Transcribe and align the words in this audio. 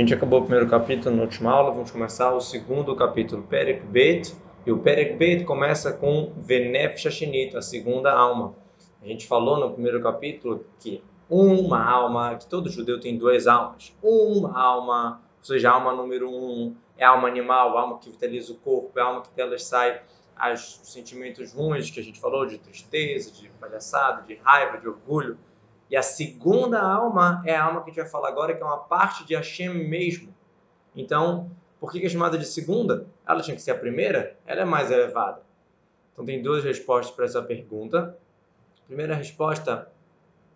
gente 0.00 0.14
acabou 0.14 0.38
o 0.38 0.42
primeiro 0.42 0.66
capítulo 0.66 1.14
na 1.14 1.22
última 1.22 1.50
aula, 1.50 1.72
vamos 1.72 1.90
começar 1.90 2.32
o 2.32 2.40
segundo 2.40 2.96
capítulo, 2.96 3.42
Perek 3.42 3.84
Bet, 3.86 4.34
e 4.64 4.72
o 4.72 4.78
Perek 4.78 5.16
Bet 5.16 5.44
começa 5.44 5.92
com 5.92 6.32
Venef 6.38 6.98
Shashinit, 6.98 7.54
a 7.54 7.60
segunda 7.60 8.10
alma. 8.10 8.54
A 9.02 9.06
gente 9.06 9.26
falou 9.26 9.60
no 9.60 9.70
primeiro 9.74 10.02
capítulo 10.02 10.64
que 10.78 11.02
uma 11.28 11.84
alma, 11.84 12.34
que 12.36 12.46
todo 12.46 12.70
judeu 12.70 12.98
tem 12.98 13.18
duas 13.18 13.46
almas. 13.46 13.94
Uma 14.02 14.58
alma, 14.58 15.20
ou 15.38 15.44
seja, 15.44 15.70
a 15.70 15.74
alma 15.74 15.92
número 15.92 16.30
um 16.30 16.74
é 16.96 17.04
a 17.04 17.10
alma 17.10 17.28
animal, 17.28 17.76
a 17.76 17.82
alma 17.82 17.98
que 17.98 18.08
vitaliza 18.08 18.54
o 18.54 18.56
corpo, 18.56 18.98
é 18.98 19.02
a 19.02 19.04
alma 19.04 19.20
que 19.20 19.30
delas 19.36 19.64
sai 19.64 20.00
os 20.50 20.80
sentimentos 20.82 21.52
ruins 21.52 21.90
que 21.90 22.00
a 22.00 22.02
gente 22.02 22.18
falou, 22.18 22.46
de 22.46 22.56
tristeza, 22.56 23.30
de 23.32 23.50
palhaçada, 23.60 24.22
de 24.22 24.36
raiva, 24.36 24.78
de 24.78 24.88
orgulho. 24.88 25.36
E 25.90 25.96
a 25.96 26.02
segunda 26.02 26.80
alma 26.80 27.42
é 27.44 27.56
a 27.56 27.64
alma 27.64 27.82
que 27.82 27.90
a 27.90 27.92
gente 27.92 28.02
vai 28.02 28.10
falar 28.10 28.28
agora, 28.28 28.54
que 28.54 28.62
é 28.62 28.64
uma 28.64 28.78
parte 28.78 29.24
de 29.24 29.34
Hashem 29.34 29.88
mesmo. 29.88 30.32
Então, 30.94 31.50
por 31.80 31.90
que 31.90 32.04
é 32.04 32.08
chamada 32.08 32.38
de 32.38 32.46
segunda? 32.46 33.06
Ela 33.26 33.42
tinha 33.42 33.56
que 33.56 33.62
ser 33.62 33.72
a 33.72 33.78
primeira? 33.78 34.36
Ela 34.46 34.60
é 34.60 34.64
mais 34.64 34.90
elevada. 34.90 35.42
Então, 36.12 36.24
tem 36.24 36.40
duas 36.40 36.62
respostas 36.62 37.14
para 37.14 37.24
essa 37.24 37.42
pergunta. 37.42 38.16
A 38.84 38.86
primeira 38.86 39.14
resposta 39.16 39.90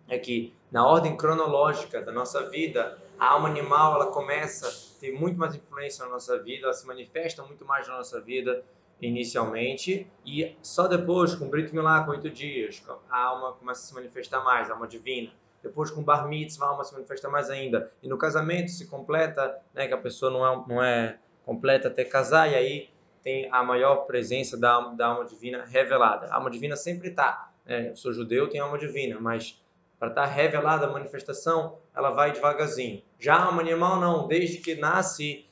é 0.07 0.17
que, 0.17 0.53
na 0.71 0.87
ordem 0.87 1.17
cronológica 1.17 2.01
da 2.01 2.13
nossa 2.13 2.49
vida, 2.49 2.97
a 3.19 3.31
alma 3.31 3.49
animal 3.49 3.95
ela 3.95 4.07
começa 4.07 4.67
a 4.67 4.99
ter 5.01 5.11
muito 5.11 5.37
mais 5.37 5.53
influência 5.53 6.05
na 6.05 6.11
nossa 6.11 6.41
vida, 6.41 6.65
ela 6.65 6.73
se 6.73 6.87
manifesta 6.87 7.43
muito 7.43 7.65
mais 7.65 7.87
na 7.87 7.97
nossa 7.97 8.21
vida 8.21 8.63
inicialmente 9.01 10.07
e 10.25 10.55
só 10.61 10.87
depois 10.87 11.35
com 11.35 11.49
Brit 11.49 11.73
Milá, 11.73 12.03
com 12.03 12.11
oito 12.11 12.29
dias, 12.29 12.83
a 13.09 13.17
alma 13.19 13.53
começa 13.53 13.81
a 13.81 13.83
se 13.87 13.93
manifestar 13.93 14.43
mais, 14.43 14.69
a 14.69 14.73
alma 14.73 14.87
divina. 14.87 15.31
Depois 15.61 15.89
com 15.89 16.03
Bar 16.03 16.27
Mitzvah, 16.27 16.67
a 16.67 16.69
alma 16.69 16.83
se 16.83 16.93
manifesta 16.93 17.27
mais 17.27 17.49
ainda. 17.49 17.91
E 18.01 18.07
no 18.07 18.17
casamento 18.17 18.69
se 18.69 18.85
completa, 18.85 19.59
né, 19.73 19.87
que 19.87 19.93
a 19.93 19.97
pessoa 19.97 20.31
não 20.31 20.45
é, 20.45 20.63
não 20.67 20.83
é 20.83 21.17
completa 21.43 21.87
até 21.87 22.05
casar, 22.05 22.51
e 22.51 22.55
aí 22.55 22.89
tem 23.23 23.49
a 23.51 23.63
maior 23.63 24.05
presença 24.05 24.55
da, 24.55 24.79
da 24.89 25.07
alma 25.07 25.25
divina 25.25 25.65
revelada. 25.65 26.27
A 26.27 26.35
alma 26.35 26.51
divina 26.51 26.75
sempre 26.75 27.09
está. 27.09 27.51
Né? 27.65 27.95
Sou 27.95 28.13
judeu, 28.13 28.47
tenho 28.47 28.63
alma 28.63 28.77
divina, 28.77 29.19
mas 29.19 29.59
para 29.97 30.09
estar 30.09 30.27
tá 30.27 30.27
revelada 30.27 30.85
a 30.85 30.91
manifestação, 30.91 31.79
ela 31.95 32.11
vai 32.11 32.31
devagarzinho. 32.31 33.01
Já 33.17 33.35
a 33.35 33.45
alma 33.45 33.61
animal 33.61 33.99
não, 33.99 34.27
desde 34.27 34.59
que 34.59 34.75
nasce 34.75 35.47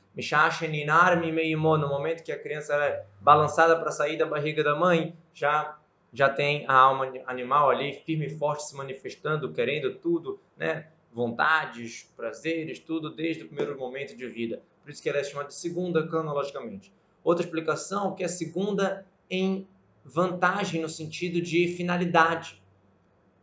no 1.78 1.88
momento 1.88 2.22
que 2.22 2.32
a 2.32 2.38
criança 2.38 2.74
é 2.74 3.04
balançada 3.20 3.76
para 3.78 3.90
sair 3.90 4.16
da 4.16 4.26
barriga 4.26 4.62
da 4.62 4.74
mãe, 4.74 5.16
já 5.32 5.76
já 6.14 6.28
tem 6.28 6.64
a 6.68 6.74
alma 6.74 7.12
animal 7.26 7.70
ali 7.70 7.92
firme 8.06 8.26
e 8.26 8.30
forte 8.30 8.62
se 8.62 8.76
manifestando, 8.76 9.52
querendo 9.52 9.96
tudo, 9.96 10.38
né? 10.56 10.86
Vontades, 11.12 12.08
prazeres, 12.16 12.78
tudo 12.78 13.10
desde 13.10 13.42
o 13.42 13.48
primeiro 13.48 13.76
momento 13.76 14.16
de 14.16 14.28
vida. 14.28 14.62
Por 14.80 14.90
isso 14.90 15.02
que 15.02 15.08
ela 15.08 15.18
é 15.18 15.24
chamada 15.24 15.48
de 15.48 15.56
segunda 15.56 16.06
cronologicamente. 16.06 16.92
Outra 17.24 17.44
explicação 17.44 18.14
que 18.14 18.22
é 18.22 18.28
segunda 18.28 19.04
em 19.28 19.66
vantagem 20.04 20.80
no 20.80 20.88
sentido 20.88 21.40
de 21.40 21.66
finalidade. 21.68 22.62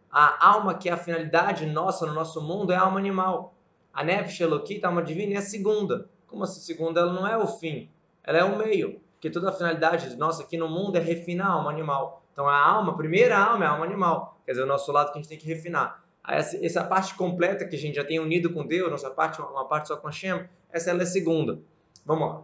A 0.10 0.48
alma 0.48 0.76
que 0.76 0.88
é 0.88 0.94
a 0.94 0.98
finalidade 0.98 1.66
nossa 1.66 2.06
no 2.06 2.14
nosso 2.14 2.42
mundo 2.42 2.72
é 2.72 2.76
a 2.78 2.82
alma 2.82 3.00
animal. 3.00 3.54
A 3.94 4.02
Nefesh 4.02 4.40
Elokit, 4.40 4.86
a 4.86 4.88
alma 4.88 5.04
divina, 5.04 5.34
é 5.34 5.38
a 5.38 5.42
segunda. 5.42 6.10
Como 6.32 6.46
assim, 6.46 6.62
segunda? 6.62 7.02
Ela 7.02 7.12
não 7.12 7.28
é 7.28 7.38
o 7.38 7.46
fim, 7.46 7.90
ela 8.24 8.38
é 8.38 8.44
o 8.44 8.58
meio. 8.58 9.02
Porque 9.16 9.30
toda 9.30 9.50
a 9.50 9.52
finalidade 9.52 10.16
nossa 10.16 10.42
aqui 10.42 10.58
no 10.58 10.68
mundo 10.68 10.96
é 10.96 11.00
refinar 11.00 11.48
a 11.48 11.52
alma 11.52 11.70
animal. 11.70 12.24
Então 12.32 12.48
a 12.48 12.58
alma, 12.58 12.94
a 12.94 12.96
primeira 12.96 13.38
alma 13.38 13.66
é 13.66 13.68
a 13.68 13.72
alma 13.72 13.86
animal. 13.86 14.42
Quer 14.46 14.54
dizer, 14.54 14.64
o 14.64 14.68
nosso 14.68 14.92
lado 14.92 15.12
que 15.12 15.20
a 15.20 15.22
gente 15.22 15.30
tem 15.30 15.38
que 15.38 15.46
refinar. 15.46 16.04
Essa, 16.28 16.66
essa 16.66 16.84
parte 16.84 17.14
completa 17.16 17.68
que 17.68 17.76
a 17.76 17.80
gente 17.80 17.96
já 17.96 18.06
tem 18.06 18.20
unido 18.20 18.52
com 18.54 18.66
Deus, 18.66 18.90
nossa 18.90 19.12
parte, 19.12 19.42
uma 19.42 19.68
parte 19.68 19.90
só 19.90 19.98
com 19.98 20.08
Hashem, 20.08 20.48
essa 20.72 20.90
ela 20.90 21.04
é 21.04 21.06
segunda. 21.06 21.60
Vamos 22.06 22.30
lá. 22.30 22.44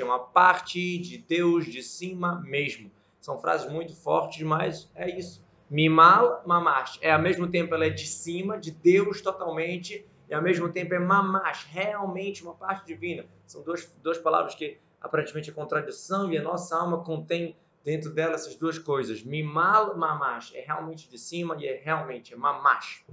é 0.00 0.04
uma 0.04 0.18
parte 0.18 0.98
de 0.98 1.18
Deus 1.18 1.66
de 1.66 1.82
cima 1.82 2.40
mesmo. 2.44 2.90
São 3.20 3.38
frases 3.38 3.70
muito 3.70 3.94
fortes, 3.94 4.42
mas 4.42 4.90
é 4.94 5.10
isso. 5.16 5.44
Mimal 5.70 6.42
mamash. 6.46 6.98
É 7.00 7.12
ao 7.12 7.20
mesmo 7.20 7.46
tempo 7.46 7.74
ela 7.74 7.86
é 7.86 7.90
de 7.90 8.06
cima, 8.06 8.58
de 8.58 8.70
Deus 8.70 9.20
totalmente, 9.20 10.04
e 10.28 10.34
ao 10.34 10.42
mesmo 10.42 10.70
tempo 10.70 10.94
é 10.94 10.98
mamash, 10.98 11.66
realmente 11.70 12.42
uma 12.42 12.54
parte 12.54 12.86
divina. 12.86 13.26
São 13.46 13.62
duas, 13.62 13.86
duas 14.02 14.18
palavras 14.18 14.54
que 14.54 14.78
aparentemente 15.00 15.50
é 15.50 15.52
contradição 15.52 16.32
e 16.32 16.38
a 16.38 16.42
nossa 16.42 16.76
alma 16.76 17.04
contém 17.04 17.56
dentro 17.84 18.10
dela 18.10 18.34
essas 18.34 18.56
duas 18.56 18.78
coisas. 18.78 19.22
Mimal 19.22 19.96
mamash 19.96 20.54
é 20.54 20.60
realmente 20.60 21.08
de 21.08 21.18
cima 21.18 21.56
e 21.58 21.66
é 21.66 21.80
realmente 21.84 22.32
é 22.32 22.36
mamash. 22.36 23.04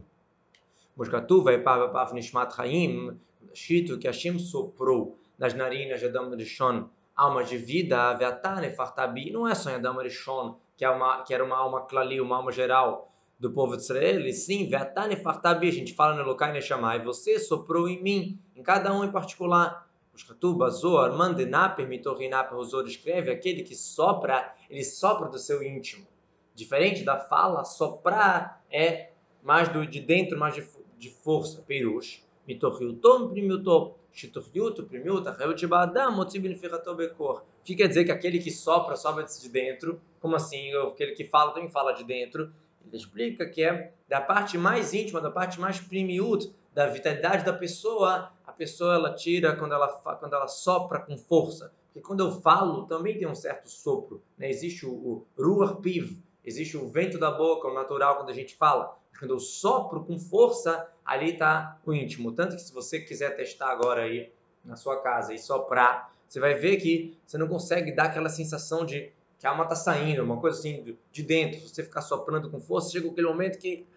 Moskatu 0.96 1.44
vai 1.44 1.58
para 1.58 2.14
Nishmat 2.14 2.54
Haim, 2.60 3.20
Shito, 3.54 3.98
que 3.98 4.08
Hashem 4.08 4.40
soprou 4.40 5.18
nas 5.38 5.54
narinas 5.54 6.00
de 6.00 6.06
Adam 6.06 6.30
Rishon, 6.36 6.90
alma 7.16 7.44
de 7.44 7.58
vida, 7.58 8.14
Veatane 8.14 8.70
Fartabi, 8.70 9.32
não 9.32 9.48
é 9.48 9.56
só 9.56 9.72
em 9.72 9.76
Adam 9.76 9.98
Rishon, 9.98 10.58
que, 10.78 10.86
é 10.86 10.90
uma, 10.90 11.24
que 11.24 11.34
era 11.34 11.44
uma 11.44 11.58
alma 11.58 11.86
klali, 11.86 12.22
uma 12.22 12.38
alma 12.38 12.52
geral, 12.52 13.12
do 13.42 13.52
povo 13.52 13.76
de 13.76 13.82
Israel, 13.82 14.24
e 14.28 14.34
sim, 14.34 14.70
Veatane 14.70 15.16
Fartabi, 15.16 15.68
a 15.68 15.72
gente 15.72 15.96
fala 15.96 16.16
no 16.16 16.24
Lokai 16.24 16.54
Neshamai, 16.54 17.04
você 17.04 17.40
soprou 17.40 17.90
em 17.90 18.00
mim, 18.00 18.40
em 18.56 18.62
cada 18.62 18.94
um 18.94 19.04
em 19.04 19.12
particular. 19.12 19.90
Shkatuba, 20.16 20.70
Zohar, 20.70 21.12
Mandenaper, 21.18 21.88
Mitorinaper, 21.88 22.56
o 22.56 22.64
Zohar 22.64 22.86
escreve, 22.86 23.32
aquele 23.32 23.64
que 23.64 23.74
sopra, 23.74 24.54
ele 24.70 24.84
sopra 24.84 25.28
do 25.28 25.40
seu 25.40 25.64
íntimo. 25.64 26.06
Diferente 26.54 27.04
da 27.04 27.18
fala, 27.18 27.64
soprar 27.64 28.64
é 28.70 29.10
mais 29.42 29.70
do, 29.70 29.88
de 29.88 30.00
dentro, 30.00 30.38
mais 30.38 30.54
de, 30.54 30.64
de 31.00 31.10
força. 31.10 31.64
Perush, 31.64 32.24
Mitorhiutom, 32.48 33.30
Primiutom, 33.30 33.96
Shitorhiuto, 34.12 34.84
Primiuta, 34.84 35.32
Reutibadam, 35.32 36.12
Motzibinificato 36.12 36.94
Bekor. 36.94 37.40
O 37.62 37.64
que 37.64 37.76
quer 37.76 37.88
dizer 37.88 38.06
que 38.06 38.12
aquele 38.12 38.38
que 38.38 38.52
sopra, 38.52 38.96
sopra 38.96 39.24
de 39.24 39.50
dentro? 39.50 40.00
Como 40.20 40.36
assim? 40.36 40.72
Aquele 40.76 41.14
que 41.14 41.26
fala 41.26 41.54
também 41.54 41.72
fala 41.72 41.94
de 41.94 42.04
dentro. 42.04 42.54
Ele 42.86 42.98
explica 42.98 43.46
que 43.46 43.64
é 43.64 43.94
da 44.08 44.22
parte 44.22 44.58
mais 44.58 44.94
íntima, 44.94 45.22
da 45.22 45.32
parte 45.32 45.60
mais 45.60 45.80
primiut, 45.80 46.54
da 46.74 46.88
vitalidade 46.88 47.46
da 47.46 47.54
pessoa, 47.54 48.32
a 48.46 48.52
pessoa 48.52 48.96
ela 48.96 49.14
tira 49.14 49.56
quando 49.56 49.74
ela, 49.74 49.88
quando 49.88 50.34
ela 50.34 50.48
sopra 50.48 51.00
com 51.00 51.18
força. 51.18 51.74
Porque 51.88 52.06
quando 52.06 52.22
eu 52.22 52.42
falo, 52.42 52.86
também 52.86 53.18
tem 53.18 53.28
um 53.28 53.36
certo 53.36 53.70
sopro. 53.70 54.24
Né? 54.38 54.50
Existe 54.50 54.86
o, 54.86 54.92
o 54.92 55.28
ruach 55.38 55.82
piv, 55.82 56.18
existe 56.44 56.78
o 56.78 56.88
vento 56.88 57.18
da 57.18 57.30
boca, 57.30 57.68
o 57.68 57.74
natural, 57.74 58.18
quando 58.18 58.30
a 58.30 58.34
gente 58.34 58.56
fala. 58.56 58.98
Quando 59.20 59.32
eu 59.32 59.40
sopro 59.40 60.04
com 60.04 60.18
força, 60.18 60.90
ali 61.06 61.34
está 61.34 61.80
o 61.86 61.94
íntimo. 61.94 62.32
Tanto 62.32 62.56
que 62.56 62.62
se 62.62 62.74
você 62.74 63.00
quiser 63.00 63.36
testar 63.36 63.70
agora 63.70 64.04
aí 64.04 64.32
na 64.64 64.76
sua 64.76 65.02
casa 65.02 65.34
e 65.34 65.38
soprar, 65.38 66.14
você 66.28 66.40
vai 66.40 66.54
ver 66.54 66.78
que 66.78 67.18
você 67.26 67.38
não 67.38 67.48
consegue 67.48 67.92
dar 67.92 68.06
aquela 68.06 68.30
sensação 68.30 68.86
de 68.86 69.12
que 69.42 69.48
a 69.48 69.50
alma 69.50 69.64
está 69.64 69.76
saindo, 69.76 70.24
uma 70.24 70.38
coisa 70.38 70.60
assim 70.60 70.96
de 71.12 71.24
dentro. 71.24 71.60
Se 71.60 71.70
você 71.70 71.84
ficar 71.84 72.02
soprando 72.02 72.52
com 72.52 72.60
força, 72.62 72.92
chega 72.92 73.10
aquele 73.10 73.28
momento 73.28 73.58
que 73.58 73.88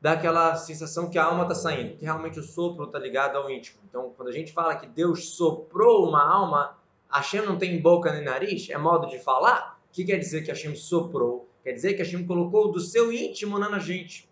dá 0.00 0.12
aquela 0.12 0.54
sensação 0.54 1.10
que 1.10 1.18
a 1.18 1.24
alma 1.24 1.42
está 1.42 1.56
saindo, 1.56 1.96
que 1.96 2.04
realmente 2.04 2.38
o 2.38 2.44
sopro 2.44 2.84
está 2.84 2.96
ligado 2.96 3.36
ao 3.36 3.50
íntimo. 3.50 3.80
Então, 3.88 4.12
quando 4.16 4.28
a 4.28 4.32
gente 4.32 4.52
fala 4.52 4.76
que 4.76 4.86
Deus 4.86 5.30
soprou 5.30 6.08
uma 6.08 6.22
alma, 6.22 6.78
Hashem 7.10 7.44
não 7.44 7.58
tem 7.58 7.82
boca 7.82 8.12
nem 8.12 8.22
nariz, 8.22 8.70
é 8.70 8.78
modo 8.78 9.08
de 9.08 9.18
falar. 9.18 9.80
O 9.90 9.92
que 9.92 10.04
quer 10.04 10.18
dizer 10.18 10.42
que 10.42 10.52
Hashem 10.52 10.76
soprou? 10.76 11.48
Quer 11.64 11.72
dizer 11.72 11.94
que 11.94 12.02
Hashem 12.04 12.24
colocou 12.24 12.70
do 12.70 12.78
seu 12.78 13.12
íntimo 13.12 13.58
na 13.58 13.80
gente. 13.80 14.30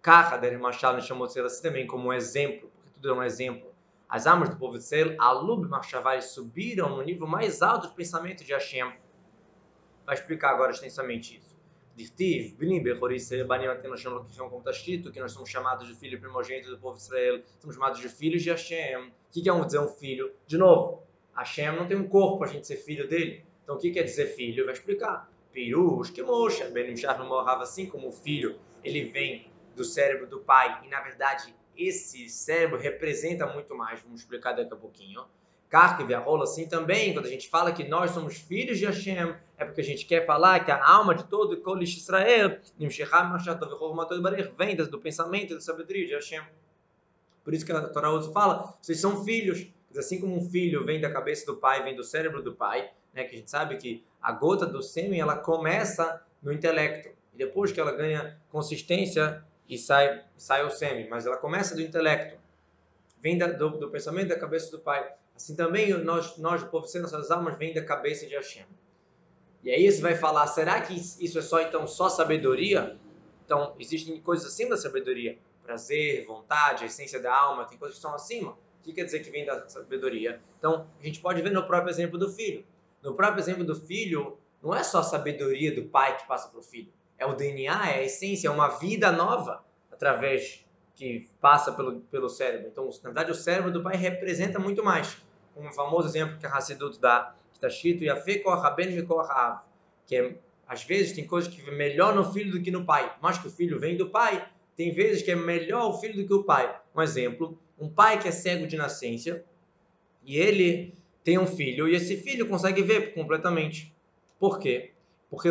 Kahader 0.00 0.58
Machado 0.58 1.02
chamou 1.02 1.26
de 1.26 1.38
assim 1.40 1.62
também 1.62 1.86
como 1.86 2.08
um 2.08 2.12
exemplo, 2.14 2.70
porque 2.74 2.88
tudo 2.94 3.10
é 3.10 3.12
um 3.12 3.22
exemplo. 3.22 3.68
As 4.08 4.26
almas 4.26 4.48
do 4.48 4.56
povo 4.56 4.78
de 4.78 4.84
Israel, 4.84 5.14
Alub 5.18 5.68
Machavai, 5.68 6.22
subiram 6.22 6.96
no 6.96 7.02
nível 7.02 7.26
mais 7.26 7.60
alto 7.60 7.88
do 7.88 7.92
pensamento 7.92 8.42
de 8.42 8.54
Hashem 8.54 8.90
vai 10.08 10.14
explicar 10.14 10.52
agora 10.52 10.72
extensamente 10.72 11.36
isso. 11.36 11.54
Dirtiv, 11.94 12.56
Bnim, 12.56 12.82
Bechoris, 12.82 13.28
Banim, 13.46 13.66
nós 13.66 14.02
como 14.02 14.58
está 14.58 14.70
escrito, 14.70 15.12
que 15.12 15.20
nós 15.20 15.32
somos 15.32 15.50
chamados 15.50 15.86
de 15.86 15.94
filho 15.94 16.18
primogênito 16.18 16.70
do 16.70 16.78
povo 16.78 16.96
de 16.96 17.02
Israel, 17.02 17.42
somos 17.58 17.76
chamados 17.76 18.00
de 18.00 18.08
filhos 18.08 18.42
de 18.42 18.48
Hashem. 18.48 19.08
O 19.08 19.12
que 19.30 19.42
quer 19.42 19.64
dizer 19.66 19.80
um 19.80 19.88
filho? 19.88 20.32
De 20.46 20.56
novo, 20.56 21.02
Hashem 21.36 21.76
não 21.76 21.86
tem 21.86 21.94
um 21.94 22.08
corpo 22.08 22.38
para 22.38 22.48
a 22.48 22.50
gente 22.50 22.66
ser 22.66 22.76
filho 22.76 23.06
dele. 23.06 23.44
Então 23.62 23.76
o 23.76 23.78
que 23.78 23.90
quer 23.90 24.02
dizer 24.02 24.28
filho? 24.28 24.64
Vai 24.64 24.72
explicar. 24.72 25.30
Pirus, 25.52 26.08
que 26.08 26.22
mocha, 26.22 26.70
Benim 26.70 26.96
Shah 26.96 27.22
morrava 27.22 27.64
assim 27.64 27.84
como 27.84 28.08
o 28.08 28.12
filho, 28.12 28.58
ele 28.82 29.10
vem 29.10 29.52
do 29.76 29.84
cérebro 29.84 30.26
do 30.26 30.40
pai, 30.40 30.86
e 30.86 30.88
na 30.88 31.02
verdade 31.02 31.54
esse 31.76 32.30
cérebro 32.30 32.78
representa 32.78 33.46
muito 33.46 33.74
mais, 33.76 34.00
vamos 34.00 34.22
explicar 34.22 34.52
daqui 34.52 34.72
a 34.72 34.76
pouquinho. 34.76 35.26
Karkev, 35.68 36.14
a 36.14 36.18
rola 36.18 36.44
assim 36.44 36.66
também, 36.66 37.12
quando 37.12 37.26
a 37.26 37.30
gente 37.30 37.48
fala 37.48 37.72
que 37.72 37.86
nós 37.86 38.12
somos 38.12 38.36
filhos 38.36 38.78
de 38.78 38.86
Hashem, 38.86 39.34
é 39.56 39.64
porque 39.64 39.80
a 39.80 39.84
gente 39.84 40.06
quer 40.06 40.24
falar 40.24 40.64
que 40.64 40.70
a 40.70 40.82
alma 40.82 41.14
de 41.14 41.24
todo 41.24 41.60
Kolish 41.60 41.98
Israel, 41.98 42.58
vem 44.56 44.76
do 44.76 44.98
pensamento 44.98 45.52
e 45.52 45.54
da 45.54 45.60
sabedoria 45.60 46.06
de 46.06 46.14
Hashem. 46.14 46.42
Por 47.44 47.54
isso 47.54 47.64
que 47.64 47.72
a 47.72 47.88
Torá 47.88 48.10
fala, 48.32 48.74
vocês 48.80 49.00
são 49.00 49.24
filhos. 49.24 49.66
Assim 49.96 50.20
como 50.20 50.36
um 50.36 50.50
filho 50.50 50.84
vem 50.84 51.00
da 51.00 51.10
cabeça 51.10 51.46
do 51.46 51.56
pai, 51.56 51.82
vem 51.82 51.96
do 51.96 52.04
cérebro 52.04 52.42
do 52.42 52.54
pai, 52.54 52.90
né, 53.12 53.24
que 53.24 53.34
a 53.34 53.38
gente 53.38 53.50
sabe 53.50 53.76
que 53.78 54.04
a 54.20 54.32
gota 54.32 54.66
do 54.66 54.82
sêmen 54.82 55.20
ela 55.20 55.36
começa 55.36 56.22
no 56.42 56.52
intelecto. 56.52 57.08
E 57.32 57.38
depois 57.38 57.72
que 57.72 57.80
ela 57.80 57.92
ganha 57.92 58.38
consistência 58.50 59.42
e 59.68 59.76
sai, 59.76 60.22
sai 60.36 60.64
o 60.64 60.70
sêmen, 60.70 61.08
mas 61.08 61.26
ela 61.26 61.36
começa 61.36 61.74
do 61.74 61.82
intelecto. 61.82 62.38
vem 63.20 63.36
da, 63.36 63.46
do, 63.46 63.70
do, 63.70 63.90
pensamento 63.90 64.28
da 64.28 64.38
cabeça 64.38 64.70
do 64.70 64.78
Pai. 64.78 65.10
Assim 65.38 65.54
também 65.54 65.96
nós, 66.02 66.36
nós 66.36 66.64
o 66.64 66.66
povo 66.66 66.88
ser 66.88 66.98
nossas 66.98 67.30
almas, 67.30 67.56
vem 67.56 67.72
da 67.72 67.84
cabeça 67.84 68.26
de 68.26 68.34
Hashem. 68.34 68.66
E 69.62 69.70
aí 69.70 69.90
você 69.90 70.02
vai 70.02 70.16
falar, 70.16 70.48
será 70.48 70.80
que 70.80 70.94
isso 70.94 71.38
é 71.38 71.42
só 71.42 71.60
então 71.60 71.86
só 71.86 72.08
sabedoria? 72.08 72.98
Então, 73.44 73.72
existem 73.78 74.20
coisas 74.20 74.48
acima 74.48 74.70
da 74.70 74.76
sabedoria. 74.76 75.38
Prazer, 75.62 76.26
vontade, 76.26 76.82
a 76.82 76.86
essência 76.88 77.22
da 77.22 77.32
alma, 77.32 77.66
tem 77.66 77.78
coisas 77.78 77.96
que 77.96 78.00
estão 78.00 78.16
acima. 78.16 78.50
O 78.50 78.82
que 78.82 78.92
quer 78.92 79.04
dizer 79.04 79.20
que 79.20 79.30
vem 79.30 79.46
da 79.46 79.68
sabedoria? 79.68 80.40
Então, 80.58 80.88
a 81.00 81.06
gente 81.06 81.20
pode 81.20 81.40
ver 81.40 81.50
no 81.50 81.64
próprio 81.64 81.90
exemplo 81.90 82.18
do 82.18 82.28
filho. 82.28 82.64
No 83.00 83.14
próprio 83.14 83.40
exemplo 83.40 83.64
do 83.64 83.76
filho, 83.76 84.36
não 84.60 84.74
é 84.74 84.82
só 84.82 84.98
a 84.98 85.04
sabedoria 85.04 85.72
do 85.72 85.84
pai 85.84 86.16
que 86.16 86.26
passa 86.26 86.48
para 86.48 86.58
o 86.58 86.62
filho. 86.64 86.92
É 87.16 87.24
o 87.24 87.32
DNA, 87.32 87.90
é 87.90 87.98
a 88.00 88.02
essência, 88.02 88.48
é 88.48 88.50
uma 88.50 88.76
vida 88.78 89.12
nova 89.12 89.64
através 89.92 90.64
que 90.96 91.28
passa 91.40 91.70
pelo, 91.70 92.00
pelo 92.00 92.28
cérebro. 92.28 92.66
Então, 92.66 92.86
na 92.86 93.10
verdade, 93.10 93.30
o 93.30 93.34
cérebro 93.36 93.70
do 93.70 93.84
pai 93.84 93.96
representa 93.96 94.58
muito 94.58 94.82
mais. 94.82 95.16
Um 95.58 95.72
famoso 95.72 96.08
exemplo 96.08 96.38
que 96.38 96.46
a 96.46 96.54
Hassidut 96.54 97.00
dá, 97.00 97.34
que 97.50 97.56
está 97.56 97.68
escrito 97.68 98.04
que 100.06 100.16
é, 100.16 100.36
às 100.66 100.84
vezes 100.84 101.12
tem 101.12 101.26
coisas 101.26 101.52
que 101.52 101.68
é 101.68 101.72
melhor 101.72 102.14
no 102.14 102.32
filho 102.32 102.52
do 102.52 102.62
que 102.62 102.70
no 102.70 102.84
pai. 102.84 103.14
Mas 103.20 103.38
que 103.38 103.48
o 103.48 103.50
filho 103.50 103.78
vem 103.78 103.96
do 103.96 104.08
pai, 104.08 104.48
tem 104.76 104.92
vezes 104.92 105.22
que 105.22 105.30
é 105.30 105.36
melhor 105.36 105.90
o 105.90 105.98
filho 105.98 106.16
do 106.16 106.26
que 106.26 106.34
o 106.34 106.44
pai. 106.44 106.80
Um 106.94 107.02
exemplo, 107.02 107.58
um 107.78 107.88
pai 107.88 108.18
que 108.18 108.28
é 108.28 108.30
cego 108.30 108.66
de 108.66 108.76
nascença 108.76 109.44
e 110.22 110.36
ele 110.36 110.94
tem 111.24 111.38
um 111.38 111.46
filho 111.46 111.88
e 111.88 111.94
esse 111.94 112.16
filho 112.16 112.48
consegue 112.48 112.82
ver 112.82 113.12
completamente. 113.12 113.94
Por 114.38 114.58
quê? 114.58 114.92
Porque 115.28 115.48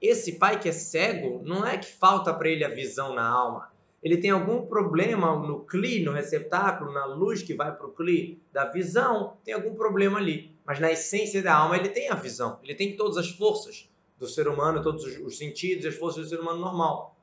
esse 0.00 0.38
pai 0.38 0.60
que 0.60 0.68
é 0.68 0.72
cego, 0.72 1.42
não 1.44 1.66
é 1.66 1.76
que 1.76 1.86
falta 1.86 2.32
para 2.32 2.48
ele 2.48 2.64
a 2.64 2.68
visão 2.68 3.14
na 3.14 3.28
alma 3.28 3.70
ele 4.02 4.16
tem 4.16 4.30
algum 4.30 4.66
problema 4.66 5.34
no 5.36 5.60
CLI, 5.60 6.04
no 6.04 6.12
receptáculo, 6.12 6.92
na 6.92 7.04
luz 7.04 7.42
que 7.42 7.54
vai 7.54 7.74
para 7.74 7.86
o 7.86 7.92
CLI 7.92 8.40
da 8.52 8.64
visão, 8.64 9.36
tem 9.44 9.54
algum 9.54 9.74
problema 9.74 10.18
ali. 10.18 10.54
Mas 10.64 10.78
na 10.78 10.92
essência 10.92 11.42
da 11.42 11.54
alma 11.54 11.76
ele 11.76 11.88
tem 11.88 12.08
a 12.08 12.14
visão, 12.14 12.58
ele 12.62 12.74
tem 12.74 12.96
todas 12.96 13.16
as 13.16 13.28
forças 13.28 13.88
do 14.18 14.26
ser 14.26 14.48
humano, 14.48 14.82
todos 14.82 15.04
os 15.04 15.38
sentidos, 15.38 15.86
as 15.86 15.94
forças 15.94 16.24
do 16.24 16.28
ser 16.28 16.40
humano 16.40 16.60
normal. 16.60 17.16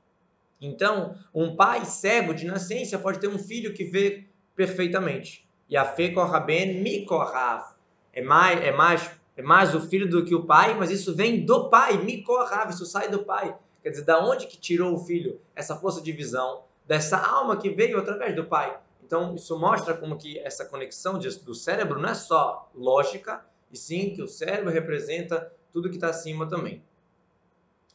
Então, 0.59 1.15
um 1.33 1.55
pai 1.55 1.85
cego 1.85 2.33
de 2.33 2.45
nascença 2.45 2.97
pode 2.97 3.19
ter 3.19 3.27
um 3.27 3.37
filho 3.37 3.73
que 3.73 3.83
vê 3.83 4.25
perfeitamente. 4.55 5.45
E 5.69 5.75
a 5.75 5.85
fé 5.85 6.09
korraben 6.09 6.81
mikorav. 6.81 7.75
É 8.13 8.21
mais, 8.21 8.63
é, 8.63 8.71
mais, 8.71 9.11
é 9.35 9.41
mais 9.41 9.75
o 9.75 9.81
filho 9.81 10.09
do 10.09 10.23
que 10.23 10.33
o 10.33 10.45
pai, 10.45 10.73
mas 10.73 10.89
isso 10.89 11.13
vem 11.13 11.45
do 11.45 11.69
pai, 11.69 11.97
mikorav, 11.97 12.69
isso 12.69 12.85
sai 12.85 13.09
do 13.09 13.23
pai. 13.23 13.55
Quer 13.85 13.91
dizer, 13.91 14.03
da 14.05 14.19
onde 14.19 14.47
que 14.47 14.57
tirou 14.57 14.95
o 14.95 14.97
filho 14.97 15.39
essa 15.55 15.75
força 15.75 16.01
de 16.01 16.11
visão, 16.11 16.63
dessa 16.87 17.19
alma 17.19 17.55
que 17.55 17.69
veio 17.69 17.99
através 17.99 18.35
do 18.35 18.43
pai? 18.43 18.75
Então, 19.03 19.35
isso 19.35 19.59
mostra 19.59 19.93
como 19.93 20.17
que 20.17 20.39
essa 20.39 20.65
conexão 20.65 21.19
do 21.19 21.53
cérebro 21.53 22.01
não 22.01 22.09
é 22.09 22.15
só 22.15 22.67
lógica, 22.73 23.45
e 23.71 23.77
sim 23.77 24.15
que 24.15 24.23
o 24.23 24.27
cérebro 24.27 24.71
representa 24.71 25.53
tudo 25.71 25.87
que 25.87 25.97
está 25.97 26.09
acima 26.09 26.49
também. 26.49 26.81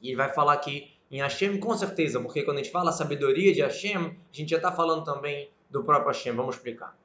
E 0.00 0.10
ele 0.10 0.16
vai 0.16 0.32
falar 0.32 0.52
aqui 0.52 0.92
em 1.10 1.22
Hashem 1.22 1.58
com 1.58 1.76
certeza, 1.76 2.20
porque 2.20 2.44
quando 2.44 2.58
a 2.58 2.62
gente 2.62 2.70
fala 2.70 2.92
sabedoria 2.92 3.52
de 3.52 3.60
Hashem, 3.60 3.96
a 3.96 4.12
gente 4.30 4.50
já 4.50 4.58
está 4.58 4.70
falando 4.70 5.02
também 5.02 5.50
do 5.68 5.82
próprio 5.82 6.12
Hashem. 6.12 6.36
Vamos 6.36 6.54
explicar. 6.54 6.96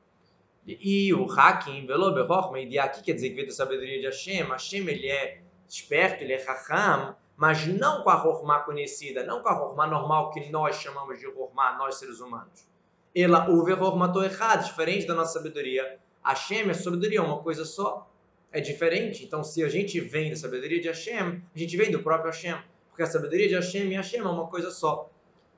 E 0.67 1.11
o 1.11 1.25
Hakim, 1.31 1.87
Velobe, 1.87 2.21
e 2.69 2.77
aqui 2.77 3.01
quer 3.01 3.13
dizer 3.13 3.29
que 3.29 3.35
veio 3.35 3.47
da 3.47 3.53
sabedoria 3.53 3.99
de 3.99 4.05
Hashem. 4.05 4.43
Hashem, 4.43 4.87
ele 4.87 5.09
é 5.09 5.41
esperto, 5.67 6.23
ele 6.23 6.33
é 6.33 6.45
Raham, 6.45 7.15
mas 7.37 7.65
não 7.67 8.01
com 8.01 8.09
a 8.09 8.25
Hormá 8.25 8.61
conhecida, 8.61 9.25
não 9.25 9.41
com 9.41 9.49
a 9.49 9.61
Hormá 9.61 9.87
normal 9.87 10.31
que 10.31 10.49
nós 10.49 10.77
chamamos 10.77 11.19
de 11.19 11.27
Hormá, 11.27 11.77
nós 11.77 11.95
seres 11.95 12.19
humanos. 12.19 12.65
Ela 13.13 13.49
ouve 13.49 13.73
a 13.73 13.75
Hormá 13.75 14.11
errada, 14.23 14.63
diferente 14.63 15.05
da 15.05 15.13
nossa 15.13 15.33
sabedoria. 15.33 15.99
Hashem, 16.23 16.69
a 16.69 16.73
sabedoria 16.73 17.19
é 17.19 17.21
uma 17.21 17.39
coisa 17.39 17.65
só, 17.65 18.09
é 18.51 18.61
diferente. 18.61 19.23
Então, 19.23 19.43
se 19.43 19.63
a 19.63 19.69
gente 19.69 19.99
vem 19.99 20.29
da 20.29 20.35
sabedoria 20.35 20.79
de 20.79 20.87
Hashem, 20.87 21.41
a 21.53 21.59
gente 21.59 21.75
vem 21.75 21.91
do 21.91 22.01
próprio 22.01 22.31
Hashem, 22.31 22.55
porque 22.89 23.03
a 23.03 23.05
sabedoria 23.05 23.47
de 23.47 23.55
Hashem 23.55 23.91
e 23.91 23.95
Hashem 23.95 24.21
é 24.21 24.23
uma 24.23 24.47
coisa 24.47 24.71
só. 24.71 25.09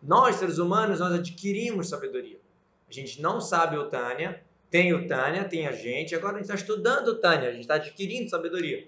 Nós, 0.02 0.36
seres 0.36 0.58
humanos, 0.58 1.00
nós 1.00 1.14
adquirimos 1.14 1.90
sabedoria. 1.90 2.40
A 2.90 2.94
gente 2.94 3.22
não 3.22 3.40
sabe 3.40 3.78
o 3.78 3.90
Tânia, 3.90 4.42
tem 4.70 4.94
o 4.94 5.08
Tânia, 5.08 5.46
tem 5.46 5.68
a 5.68 5.72
gente, 5.72 6.16
agora 6.16 6.36
a 6.36 6.38
gente 6.38 6.46
está 6.46 6.56
estudando 6.56 7.10
o 7.10 7.16
Tânia, 7.16 7.50
a 7.50 7.52
gente 7.52 7.62
está 7.62 7.76
adquirindo 7.76 8.30
sabedoria. 8.30 8.88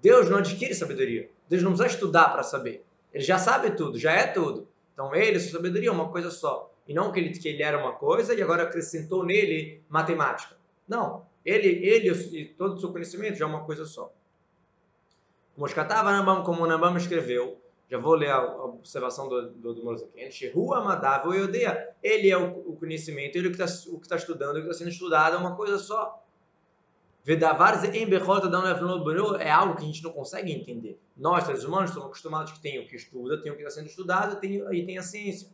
Deus 0.00 0.28
não 0.28 0.38
adquire 0.38 0.74
sabedoria. 0.74 1.30
Deus 1.48 1.62
não 1.62 1.72
precisa 1.72 1.94
estudar 1.94 2.30
para 2.30 2.42
saber. 2.42 2.84
Ele 3.12 3.24
já 3.24 3.38
sabe 3.38 3.70
tudo, 3.72 3.98
já 3.98 4.12
é 4.12 4.26
tudo. 4.26 4.68
Então 4.92 5.14
ele, 5.14 5.38
sua 5.40 5.52
sabedoria 5.52 5.88
é 5.88 5.92
uma 5.92 6.10
coisa 6.10 6.30
só. 6.30 6.72
E 6.86 6.94
não 6.94 7.12
que 7.12 7.20
ele, 7.20 7.30
que 7.30 7.48
ele 7.48 7.62
era 7.62 7.78
uma 7.78 7.92
coisa 7.92 8.34
e 8.34 8.42
agora 8.42 8.64
acrescentou 8.64 9.24
nele 9.24 9.82
matemática. 9.88 10.56
Não. 10.86 11.26
Ele, 11.44 11.68
ele 11.86 12.10
e 12.10 12.44
todo 12.46 12.74
o 12.74 12.80
seu 12.80 12.92
conhecimento 12.92 13.38
já 13.38 13.44
é 13.44 13.48
uma 13.48 13.64
coisa 13.64 13.84
só. 13.84 14.12
Como 15.54 15.66
Shkatava 15.68 16.12
Nambam, 16.12 16.42
como 16.42 16.66
Nambam 16.66 16.96
escreveu, 16.96 17.60
já 17.90 17.98
vou 17.98 18.14
ler 18.14 18.30
a, 18.30 18.64
observação 18.64 19.28
do, 19.28 19.50
do, 19.50 19.74
do 19.74 19.84
Mozaken. 19.84 20.30
Rua 20.54 20.84
Madav 20.84 21.26
Yodeia. 21.34 21.96
Ele 22.02 22.30
é 22.30 22.36
o, 22.36 22.70
o 22.70 22.76
conhecimento, 22.76 23.36
ele 23.36 23.48
é 23.48 23.50
o 23.50 23.54
que 23.54 23.62
está 23.62 24.08
tá 24.08 24.16
estudando, 24.16 24.56
o 24.56 24.60
que 24.60 24.68
está 24.68 24.74
sendo 24.74 24.90
estudado 24.90 25.36
é 25.36 25.38
uma 25.38 25.56
coisa 25.56 25.78
só. 25.78 26.22
Vedavar 27.28 27.78
é 27.84 29.50
algo 29.50 29.76
que 29.76 29.82
a 29.82 29.86
gente 29.86 30.02
não 30.02 30.12
consegue 30.12 30.50
entender. 30.50 30.98
Nós, 31.14 31.44
seres 31.44 31.62
humanos, 31.62 31.90
estamos 31.90 32.08
acostumados 32.08 32.52
que 32.52 32.60
tem 32.60 32.78
o 32.78 32.88
que 32.88 32.96
estuda, 32.96 33.42
tem 33.42 33.52
o 33.52 33.54
que 33.54 33.60
está 33.60 33.74
sendo 33.74 33.86
estudado 33.86 34.40
tem, 34.40 34.64
e 34.74 34.86
tem 34.86 34.96
a 34.96 35.02
ciência. 35.02 35.50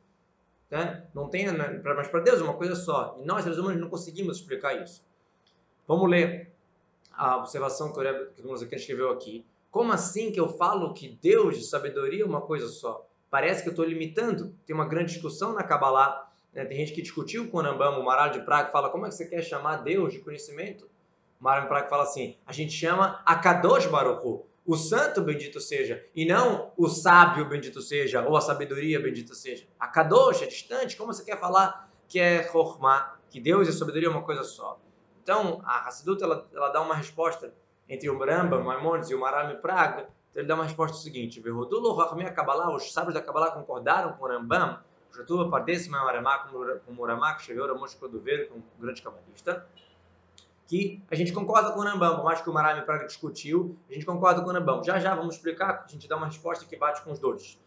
Né? 0.70 1.04
Não 1.12 1.28
tem, 1.28 1.50
né? 1.50 1.82
mas 1.82 2.06
para 2.06 2.20
Deus 2.20 2.40
é 2.40 2.44
uma 2.44 2.54
coisa 2.54 2.76
só. 2.76 3.18
E 3.20 3.26
nós, 3.26 3.42
seres 3.42 3.58
humanos, 3.58 3.80
não 3.80 3.88
conseguimos 3.88 4.36
explicar 4.36 4.80
isso. 4.84 5.04
Vamos 5.84 6.08
ler 6.08 6.52
a 7.10 7.38
observação 7.38 7.92
que 7.92 7.98
o 7.98 8.02
Rebbe 8.02 8.28
escreveu 8.70 9.10
aqui. 9.10 9.44
Como 9.68 9.92
assim 9.92 10.30
que 10.30 10.38
eu 10.38 10.48
falo 10.48 10.94
que 10.94 11.18
Deus 11.20 11.58
de 11.58 11.64
sabedoria 11.64 12.22
é 12.22 12.24
uma 12.24 12.42
coisa 12.42 12.68
só? 12.68 13.04
Parece 13.28 13.64
que 13.64 13.68
eu 13.68 13.72
estou 13.72 13.84
limitando. 13.84 14.54
Tem 14.64 14.76
uma 14.76 14.86
grande 14.86 15.14
discussão 15.14 15.52
na 15.52 15.64
Kabbalah. 15.64 16.30
Né? 16.52 16.64
Tem 16.66 16.78
gente 16.78 16.92
que 16.92 17.02
discutiu 17.02 17.50
com 17.50 17.58
o 17.58 17.60
Rambam, 17.60 17.98
o 17.98 18.04
Maral 18.04 18.30
de 18.30 18.44
Praga, 18.44 18.70
fala 18.70 18.90
como 18.90 19.06
é 19.06 19.08
que 19.08 19.16
você 19.16 19.26
quer 19.26 19.42
chamar 19.42 19.78
Deus 19.78 20.12
de 20.12 20.20
conhecimento? 20.20 20.93
Maram 21.44 21.68
Praga 21.68 21.90
fala 21.90 22.04
assim: 22.04 22.38
a 22.46 22.52
gente 22.54 22.72
chama 22.72 23.20
a 23.22 23.36
Kadosh 23.36 23.84
Baruchu, 23.84 24.46
o 24.64 24.76
santo 24.76 25.20
bendito 25.20 25.60
seja, 25.60 26.02
e 26.16 26.24
não 26.24 26.72
o 26.74 26.88
sábio 26.88 27.46
bendito 27.46 27.82
seja, 27.82 28.26
ou 28.26 28.34
a 28.34 28.40
sabedoria 28.40 28.98
bendita 28.98 29.34
seja. 29.34 29.66
A 29.78 29.86
Kadosh 29.86 30.40
é 30.40 30.46
distante, 30.46 30.96
como 30.96 31.12
você 31.12 31.22
quer 31.22 31.38
falar 31.38 31.90
que 32.08 32.18
é 32.18 32.50
Chokhmah, 32.50 33.18
que 33.28 33.38
Deus 33.38 33.66
e 33.66 33.70
a 33.70 33.74
sabedoria 33.74 34.08
é 34.08 34.10
uma 34.10 34.22
coisa 34.22 34.42
só? 34.42 34.80
Então, 35.22 35.60
a 35.66 35.86
Hassidut, 35.86 36.22
ela, 36.22 36.48
ela 36.50 36.70
dá 36.70 36.80
uma 36.80 36.94
resposta 36.94 37.52
entre 37.86 38.08
o 38.08 38.18
Rambam, 38.18 38.64
Maimonides 38.64 39.10
e 39.10 39.14
o 39.14 39.20
Maram 39.20 39.54
Praga, 39.60 40.08
então 40.30 40.40
ele 40.40 40.48
dá 40.48 40.54
uma 40.54 40.64
resposta 40.64 40.96
seguinte: 40.96 41.40
Verrodulo 41.40 41.92
Rahmei 41.94 42.30
Kabbalah, 42.30 42.74
os 42.74 42.90
sábios 42.90 43.12
da 43.12 43.20
Kabbalah 43.20 43.50
concordaram 43.50 44.14
com 44.14 44.24
o 44.24 44.28
Rambam, 44.28 44.78
Jotuba 45.12 45.50
Pardes 45.50 45.88
Maimaramak, 45.88 46.54
o 46.56 47.04
Ramak, 47.04 47.40
escreveu 47.40 47.66
Ramosh 47.66 47.96
Kodoveiro, 47.96 48.46
que 48.46 48.52
é 48.54 48.56
um 48.56 48.62
grande 48.80 49.02
cabalista, 49.02 49.66
que 50.66 51.02
a 51.10 51.14
gente 51.14 51.32
concorda 51.32 51.72
com 51.72 51.80
o 51.80 52.16
por 52.16 52.24
mais 52.24 52.40
que 52.40 52.48
o 52.48 52.52
Marami 52.52 52.82
Praga 52.82 53.06
discutiu, 53.06 53.76
a 53.88 53.92
gente 53.92 54.06
concorda 54.06 54.40
com 54.40 54.48
o 54.48 54.52
Rambam. 54.52 54.82
Já 54.82 54.98
já 54.98 55.14
vamos 55.14 55.36
explicar, 55.36 55.84
a 55.86 55.88
gente 55.88 56.08
dá 56.08 56.16
uma 56.16 56.26
resposta 56.26 56.64
que 56.64 56.76
bate 56.76 57.02
com 57.02 57.12
os 57.12 57.18
dois. 57.18 57.58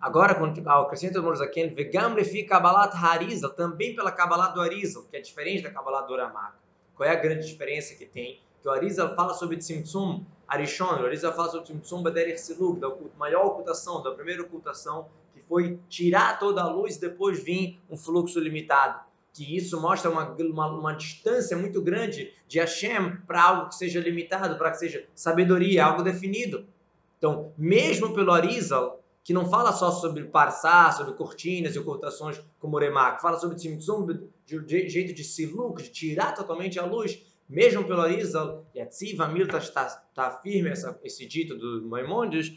Agora, 0.00 0.36
acrescenta 0.82 1.20
o 1.20 1.22
Morzakhen, 1.22 1.72
vegam 1.74 2.12
lefi 2.12 2.42
Kabbalat 2.42 2.94
Harizal, 2.94 3.50
também 3.50 3.94
pela 3.94 4.10
Kabbalat 4.10 4.52
do 4.52 4.60
Arizal, 4.60 5.04
que 5.04 5.16
é 5.16 5.20
diferente 5.20 5.62
da 5.62 5.70
Kabbalat 5.70 6.06
do 6.06 6.16
Ramak. 6.16 6.56
Qual 6.94 7.08
é 7.08 7.12
a 7.12 7.16
grande 7.16 7.46
diferença 7.46 7.94
que 7.94 8.04
tem? 8.04 8.40
Que 8.60 8.68
o 8.68 8.70
Arizal 8.70 9.14
fala 9.14 9.32
sobre 9.32 9.56
Tzimtzum 9.56 10.24
Arishon, 10.46 11.00
o 11.00 11.06
Arizal 11.06 11.32
fala 11.32 11.48
sobre 11.48 11.64
Tzimtzum 11.64 12.02
Baderich 12.02 12.38
Silug, 12.38 12.80
da 12.80 12.92
maior 13.16 13.46
ocultação, 13.46 14.02
da 14.02 14.10
primeira 14.12 14.42
ocultação, 14.42 15.08
que 15.32 15.40
foi 15.40 15.78
tirar 15.88 16.38
toda 16.38 16.60
a 16.62 16.68
luz 16.68 16.96
e 16.96 17.00
depois 17.00 17.42
vir 17.42 17.80
um 17.88 17.96
fluxo 17.96 18.38
limitado 18.38 19.00
que 19.34 19.56
isso 19.56 19.80
mostra 19.80 20.08
uma, 20.08 20.30
uma, 20.30 20.66
uma 20.68 20.92
distância 20.92 21.56
muito 21.56 21.82
grande 21.82 22.32
de 22.46 22.60
Hashem 22.60 23.16
para 23.26 23.42
algo 23.42 23.68
que 23.68 23.74
seja 23.74 23.98
limitado, 23.98 24.56
para 24.56 24.70
que 24.70 24.78
seja 24.78 25.04
sabedoria, 25.12 25.84
algo 25.84 26.04
definido. 26.04 26.64
Então, 27.18 27.52
mesmo 27.58 28.14
pelo 28.14 28.30
Arizal, 28.30 29.02
que 29.24 29.32
não 29.32 29.50
fala 29.50 29.72
só 29.72 29.90
sobre 29.90 30.22
parsá, 30.24 30.92
sobre 30.92 31.14
cortinas 31.14 31.74
e 31.74 31.78
ocultações 31.80 32.40
como 32.60 32.78
Remak, 32.78 33.20
fala 33.20 33.36
sobre 33.40 33.56
tzimtzum, 33.56 34.06
de 34.46 34.88
jeito 34.88 35.12
de 35.12 35.24
siluk, 35.24 35.82
de 35.82 35.90
tirar 35.90 36.32
totalmente 36.32 36.78
a 36.78 36.84
luz, 36.86 37.20
mesmo 37.48 37.84
pelo 37.84 38.02
Arizal, 38.02 38.64
e 38.72 38.80
a 38.80 38.86
Tziva 38.86 39.26
Milta 39.26 39.58
está, 39.58 39.86
está 39.86 40.30
firme 40.42 40.70
essa, 40.70 40.98
esse 41.02 41.26
dito 41.26 41.56
do 41.56 41.84
Maimonides, 41.88 42.56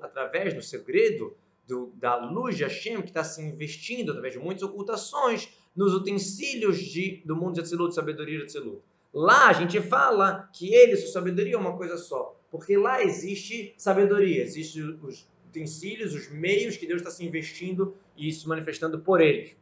através 0.00 0.54
do 0.54 0.62
segredo 0.62 1.36
do, 1.72 1.90
da 1.96 2.16
luz 2.16 2.56
de 2.56 2.64
Hashem 2.64 3.00
que 3.00 3.08
está 3.08 3.24
se 3.24 3.42
investindo 3.42 4.10
através 4.10 4.34
de 4.34 4.38
muitas 4.38 4.62
ocultações 4.62 5.48
nos 5.74 5.94
utensílios 5.94 6.78
de, 6.78 7.22
do 7.24 7.34
mundo 7.34 7.54
de 7.54 7.60
Atzilut, 7.60 7.94
sabedoria 7.94 8.38
de 8.38 8.44
Atzilut. 8.44 8.82
Lá 9.12 9.48
a 9.48 9.52
gente 9.54 9.80
fala 9.80 10.48
que 10.52 10.74
ele, 10.74 10.96
sua 10.96 11.12
sabedoria 11.12 11.54
é 11.54 11.58
uma 11.58 11.76
coisa 11.76 11.96
só, 11.96 12.38
porque 12.50 12.76
lá 12.76 13.02
existe 13.02 13.74
sabedoria, 13.78 14.42
existe 14.42 14.82
os 14.82 15.26
utensílios, 15.48 16.14
os 16.14 16.30
meios 16.30 16.76
que 16.76 16.86
Deus 16.86 17.00
está 17.00 17.10
se 17.10 17.24
investindo 17.24 17.94
e 18.16 18.30
se 18.30 18.46
manifestando 18.46 19.00
por 19.00 19.20
eles. 19.20 19.56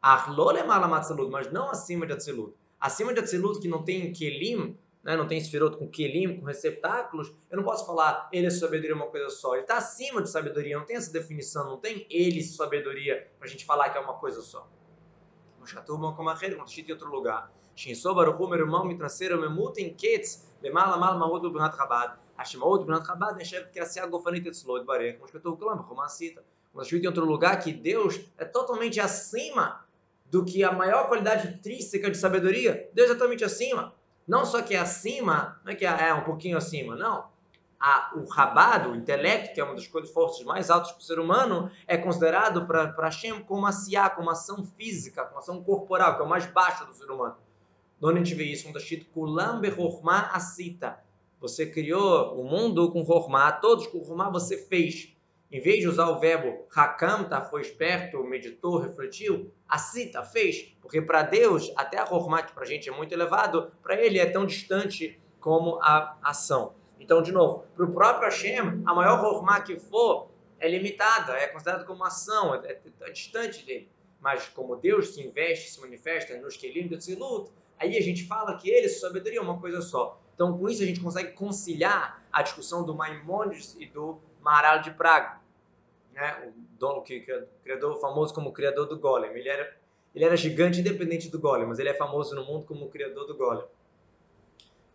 Arlole 0.00 0.62
malamatzilut, 0.62 1.30
mas 1.30 1.50
não 1.50 1.70
acima 1.70 2.06
de 2.06 2.12
Atzilut. 2.12 2.52
Acima 2.78 3.12
de 3.12 3.20
Atzilut, 3.20 3.58
que 3.58 3.68
não 3.68 3.82
tem 3.82 4.12
Kelim, 4.12 4.76
né, 5.08 5.16
não 5.16 5.26
tem 5.26 5.40
Sfirot 5.40 5.78
com 5.78 5.88
Kelim, 5.88 6.38
com 6.38 6.44
receptáculos, 6.44 7.32
eu 7.50 7.56
não 7.56 7.64
posso 7.64 7.86
falar 7.86 8.28
ele 8.30 8.46
é 8.46 8.50
sabedoria 8.50 8.94
uma 8.94 9.06
coisa 9.06 9.30
só. 9.30 9.54
Ele 9.54 9.62
está 9.62 9.78
acima 9.78 10.20
de 10.20 10.28
sabedoria, 10.28 10.76
não 10.78 10.84
tem 10.84 10.96
essa 10.96 11.10
definição, 11.10 11.64
não 11.64 11.78
tem 11.78 12.06
ele 12.10 12.42
sabedoria 12.42 13.26
para 13.38 13.48
a 13.48 13.50
gente 13.50 13.64
falar 13.64 13.88
que 13.88 13.96
é 13.96 14.00
uma 14.02 14.12
coisa 14.12 14.42
só. 14.42 14.68
Moshatur 15.58 15.98
como 15.98 16.14
quando 16.14 16.38
em 16.44 16.92
outro 16.92 17.10
lugar. 17.10 17.50
Shinsou 17.74 18.14
Baruch 18.14 18.42
Hu 18.42 18.48
Merumão 18.48 18.84
Mitraseiro 18.84 19.40
Memutem 19.40 19.94
Ketz 19.94 20.46
Lemala 20.62 20.98
Mal 20.98 21.18
Mahut 21.18 21.46
Ubnat 21.46 21.74
Chabad. 21.74 22.18
Hashimahut 22.36 22.82
Ubnat 22.82 23.06
Chabad 23.06 23.38
Neshev 23.38 23.66
assim 23.80 24.06
Gofanit 24.10 24.46
Etzlod 24.46 24.84
Barech. 24.84 25.14
Como 25.14 25.24
escrito 25.24 25.56
clama, 25.56 25.84
como 25.84 26.02
a 26.02 26.08
cita. 26.08 26.44
Quando 26.70 26.84
escrito 26.84 27.04
em 27.04 27.06
outro 27.06 27.24
lugar 27.24 27.58
que 27.60 27.72
Deus 27.72 28.20
é 28.36 28.44
totalmente 28.44 29.00
acima 29.00 29.86
do 30.26 30.44
que 30.44 30.62
a 30.62 30.70
maior 30.70 31.08
qualidade 31.08 31.48
intrínseca 31.48 32.10
de 32.10 32.18
sabedoria. 32.18 32.90
Deus 32.92 33.08
é 33.08 33.14
totalmente 33.14 33.42
acima. 33.42 33.94
Não 34.28 34.44
só 34.44 34.60
que 34.60 34.74
é 34.74 34.78
acima, 34.78 35.58
não 35.64 35.72
é 35.72 35.74
que 35.74 35.86
é 35.86 36.12
um 36.12 36.22
pouquinho 36.22 36.58
acima, 36.58 36.94
não. 36.94 37.26
A, 37.80 38.12
o 38.14 38.28
rabado, 38.28 38.90
o 38.90 38.96
intelecto, 38.96 39.54
que 39.54 39.60
é 39.60 39.64
uma 39.64 39.74
das 39.74 39.86
coisas 39.86 40.10
forças 40.12 40.44
mais 40.44 40.68
altas 40.68 40.92
para 40.92 41.00
o 41.00 41.02
ser 41.02 41.18
humano, 41.18 41.70
é 41.86 41.96
considerado 41.96 42.66
para 42.66 42.94
Hashem 43.00 43.42
como 43.44 43.60
uma 43.60 43.72
siá, 43.72 44.10
como 44.10 44.28
ação 44.28 44.62
física, 44.64 45.24
como 45.24 45.38
ação 45.38 45.62
corporal, 45.62 46.16
que 46.16 46.22
é 46.22 46.24
o 46.24 46.28
mais 46.28 46.44
baixo 46.44 46.84
do 46.84 46.92
ser 46.92 47.10
humano. 47.10 47.36
De 47.98 48.06
onde 48.06 48.20
a 48.20 48.22
gente 48.22 48.34
vê 48.34 48.44
isso? 48.44 48.64
Quando 48.64 48.76
está 48.76 48.80
escrito 48.80 49.10
Kulam 49.12 49.60
Behorma 49.60 50.30
Asita. 50.32 51.00
Você 51.40 51.66
criou 51.66 52.38
o 52.38 52.44
mundo 52.44 52.90
com 52.90 53.00
Hormá, 53.00 53.50
todos 53.52 53.86
com 53.86 53.98
Hormá 53.98 54.28
você 54.28 54.58
fez. 54.58 55.16
Em 55.50 55.60
vez 55.60 55.80
de 55.80 55.88
usar 55.88 56.08
o 56.10 56.18
verbo 56.18 56.66
Hakamta, 56.74 57.40
foi 57.40 57.62
esperto, 57.62 58.22
meditou, 58.22 58.78
refletiu, 58.78 59.52
Asita 59.68 60.22
fez. 60.22 60.74
Porque 60.80 61.00
para 61.00 61.22
Deus, 61.22 61.72
até 61.76 61.98
a 61.98 62.04
Hormá, 62.04 62.42
que 62.42 62.52
para 62.52 62.64
a 62.64 62.66
gente 62.66 62.88
é 62.88 62.92
muito 62.92 63.12
elevado, 63.12 63.72
para 63.82 64.00
ele 64.00 64.18
é 64.18 64.26
tão 64.26 64.44
distante 64.44 65.18
como 65.40 65.78
a 65.82 66.18
ação. 66.22 66.74
Então, 67.00 67.22
de 67.22 67.32
novo, 67.32 67.64
para 67.74 67.84
o 67.84 67.92
próprio 67.92 68.28
Hashem, 68.28 68.82
a 68.84 68.94
maior 68.94 69.24
Hormá 69.24 69.60
que 69.60 69.78
for 69.78 70.30
é 70.58 70.68
limitada, 70.68 71.32
é 71.32 71.46
considerado 71.46 71.86
como 71.86 72.04
ação, 72.04 72.54
é, 72.54 72.72
é, 72.72 72.80
é 73.02 73.10
distante 73.10 73.64
dele. 73.64 73.90
Mas 74.20 74.48
como 74.48 74.76
Deus 74.76 75.14
se 75.14 75.22
investe, 75.26 75.70
se 75.70 75.80
manifesta 75.80 76.36
nos 76.36 76.56
Kelim 76.56 76.88
de 76.88 76.96
Tzilut, 76.96 77.50
Aí 77.78 77.96
a 77.96 78.02
gente 78.02 78.24
fala 78.24 78.56
que 78.56 78.68
eles 78.68 78.96
e 78.96 79.00
sabedoria 79.00 79.38
é 79.38 79.42
uma 79.42 79.60
coisa 79.60 79.80
só. 79.80 80.20
Então, 80.34 80.56
com 80.58 80.68
isso, 80.68 80.82
a 80.82 80.86
gente 80.86 81.00
consegue 81.00 81.32
conciliar 81.32 82.22
a 82.32 82.42
discussão 82.42 82.84
do 82.84 82.94
Maimonides 82.94 83.76
e 83.78 83.86
do 83.86 84.18
Maral 84.40 84.82
de 84.82 84.90
Praga. 84.90 85.37
Né? 86.18 86.48
O 86.48 86.52
dono 86.76 87.02
que, 87.02 87.24
é 87.28 87.44
criador 87.62 88.00
famoso 88.00 88.34
como 88.34 88.52
criador 88.52 88.86
do 88.86 88.98
Golem. 88.98 89.30
Ele 89.30 89.48
era, 89.48 89.76
ele 90.12 90.24
era 90.24 90.36
gigante 90.36 90.80
independente 90.80 91.30
do 91.30 91.38
Golem, 91.38 91.64
mas 91.64 91.78
ele 91.78 91.90
é 91.90 91.94
famoso 91.94 92.34
no 92.34 92.44
mundo 92.44 92.66
como 92.66 92.88
criador 92.88 93.24
do 93.24 93.36
Golem. 93.36 93.64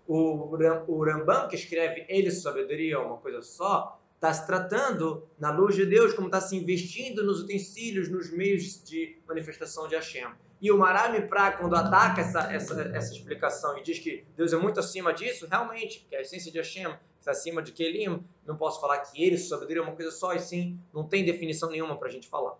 O, 0.05 0.53
o 0.85 1.03
Rambam, 1.05 1.47
que 1.47 1.55
escreve 1.55 2.05
Ele 2.09 2.29
Sabedoria 2.29 2.99
uma 2.99 3.15
coisa 3.15 3.41
só, 3.41 3.97
está 4.15 4.33
se 4.33 4.45
tratando, 4.45 5.25
na 5.39 5.49
luz 5.49 5.75
de 5.75 5.85
Deus, 5.85 6.13
como 6.13 6.27
está 6.27 6.41
se 6.41 6.57
investindo 6.57 7.23
nos 7.23 7.41
utensílios, 7.41 8.09
nos 8.09 8.29
meios 8.29 8.83
de 8.83 9.17
manifestação 9.25 9.87
de 9.87 9.95
Hashem. 9.95 10.27
E 10.61 10.71
o 10.73 10.77
Marami 10.77 11.21
Pra, 11.21 11.53
quando 11.53 11.75
ataca 11.75 12.19
essa, 12.19 12.53
essa, 12.53 12.81
essa 12.81 13.13
explicação 13.13 13.77
e 13.77 13.83
diz 13.83 13.99
que 13.99 14.25
Deus 14.35 14.51
é 14.51 14.57
muito 14.57 14.77
acima 14.77 15.13
disso, 15.13 15.47
realmente, 15.49 16.05
que 16.09 16.17
a 16.17 16.21
essência 16.21 16.51
de 16.51 16.57
Hashem 16.57 16.93
está 17.23 17.31
acima 17.31 17.61
de 17.61 17.71
Kelim, 17.71 18.23
não 18.45 18.55
posso 18.55 18.79
falar 18.79 18.99
que 18.99 19.23
ele, 19.23 19.37
sabedoria 19.37 19.81
é 19.81 19.85
uma 19.85 19.95
coisa 19.95 20.11
só, 20.11 20.33
e 20.33 20.39
sim, 20.39 20.77
não 20.93 21.07
tem 21.07 21.23
definição 21.23 21.69
nenhuma 21.69 21.97
para 21.97 22.09
a 22.09 22.11
gente 22.11 22.27
falar. 22.27 22.57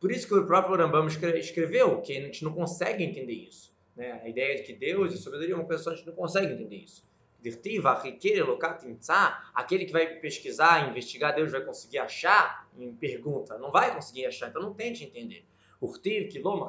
Por 0.00 0.10
isso 0.10 0.26
que 0.26 0.34
o 0.34 0.46
próprio 0.46 0.76
Rambam 0.76 1.06
escreveu 1.06 2.00
que 2.00 2.16
a 2.16 2.20
gente 2.20 2.44
não 2.44 2.52
consegue 2.52 3.04
entender 3.04 3.32
isso. 3.32 3.74
Né? 3.96 4.20
A 4.22 4.28
ideia 4.28 4.56
de 4.56 4.62
que 4.62 4.72
Deus 4.72 5.12
e 5.12 5.18
sabedoria 5.18 5.54
é 5.54 5.56
uma 5.56 5.64
coisa 5.64 5.82
só, 5.82 5.90
a 5.90 5.94
gente 5.94 6.06
não 6.06 6.14
consegue 6.14 6.52
entender 6.52 6.76
isso. 6.76 7.06
Aquele 9.54 9.84
que 9.84 9.92
vai 9.92 10.06
pesquisar, 10.18 10.90
investigar, 10.90 11.34
Deus 11.34 11.52
vai 11.52 11.60
conseguir 11.64 11.98
achar 11.98 12.68
em 12.76 12.92
pergunta. 12.92 13.58
Não 13.58 13.70
vai 13.70 13.94
conseguir 13.94 14.26
achar, 14.26 14.48
então 14.48 14.62
não 14.62 14.74
tente 14.74 15.04
entender. 15.04 15.44
Urtiv, 15.80 16.28
que 16.28 16.40
lo, 16.40 16.66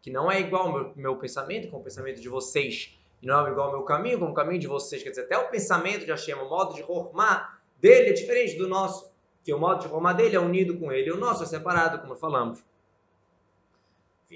que 0.00 0.10
não 0.10 0.30
é 0.30 0.40
igual 0.40 0.62
ao 0.68 0.72
meu, 0.72 0.92
meu 0.94 1.16
pensamento 1.16 1.68
com 1.68 1.78
o 1.78 1.82
pensamento 1.82 2.20
de 2.20 2.28
vocês, 2.28 2.96
e 3.22 3.26
não 3.26 3.46
é 3.46 3.50
igual 3.50 3.68
ao 3.68 3.72
meu 3.72 3.82
caminho 3.82 4.18
com 4.18 4.26
o 4.26 4.34
caminho 4.34 4.60
de 4.60 4.66
vocês. 4.66 5.02
Quer 5.02 5.10
dizer, 5.10 5.22
até 5.22 5.38
o 5.38 5.48
pensamento 5.48 6.04
de 6.04 6.10
Hashem, 6.10 6.34
o 6.34 6.48
modo 6.48 6.74
de 6.74 6.82
Hormá 6.82 7.58
dele 7.80 8.10
é 8.10 8.12
diferente 8.12 8.56
do 8.56 8.68
nosso, 8.68 9.10
que 9.44 9.52
o 9.52 9.58
modo 9.58 9.80
de 9.80 9.92
Hormá 9.92 10.12
dele 10.12 10.36
é 10.36 10.40
unido 10.40 10.78
com 10.78 10.92
ele, 10.92 11.08
e 11.08 11.12
o 11.12 11.16
nosso 11.16 11.42
é 11.42 11.46
separado, 11.46 12.00
como 12.00 12.14
falamos. 12.14 12.64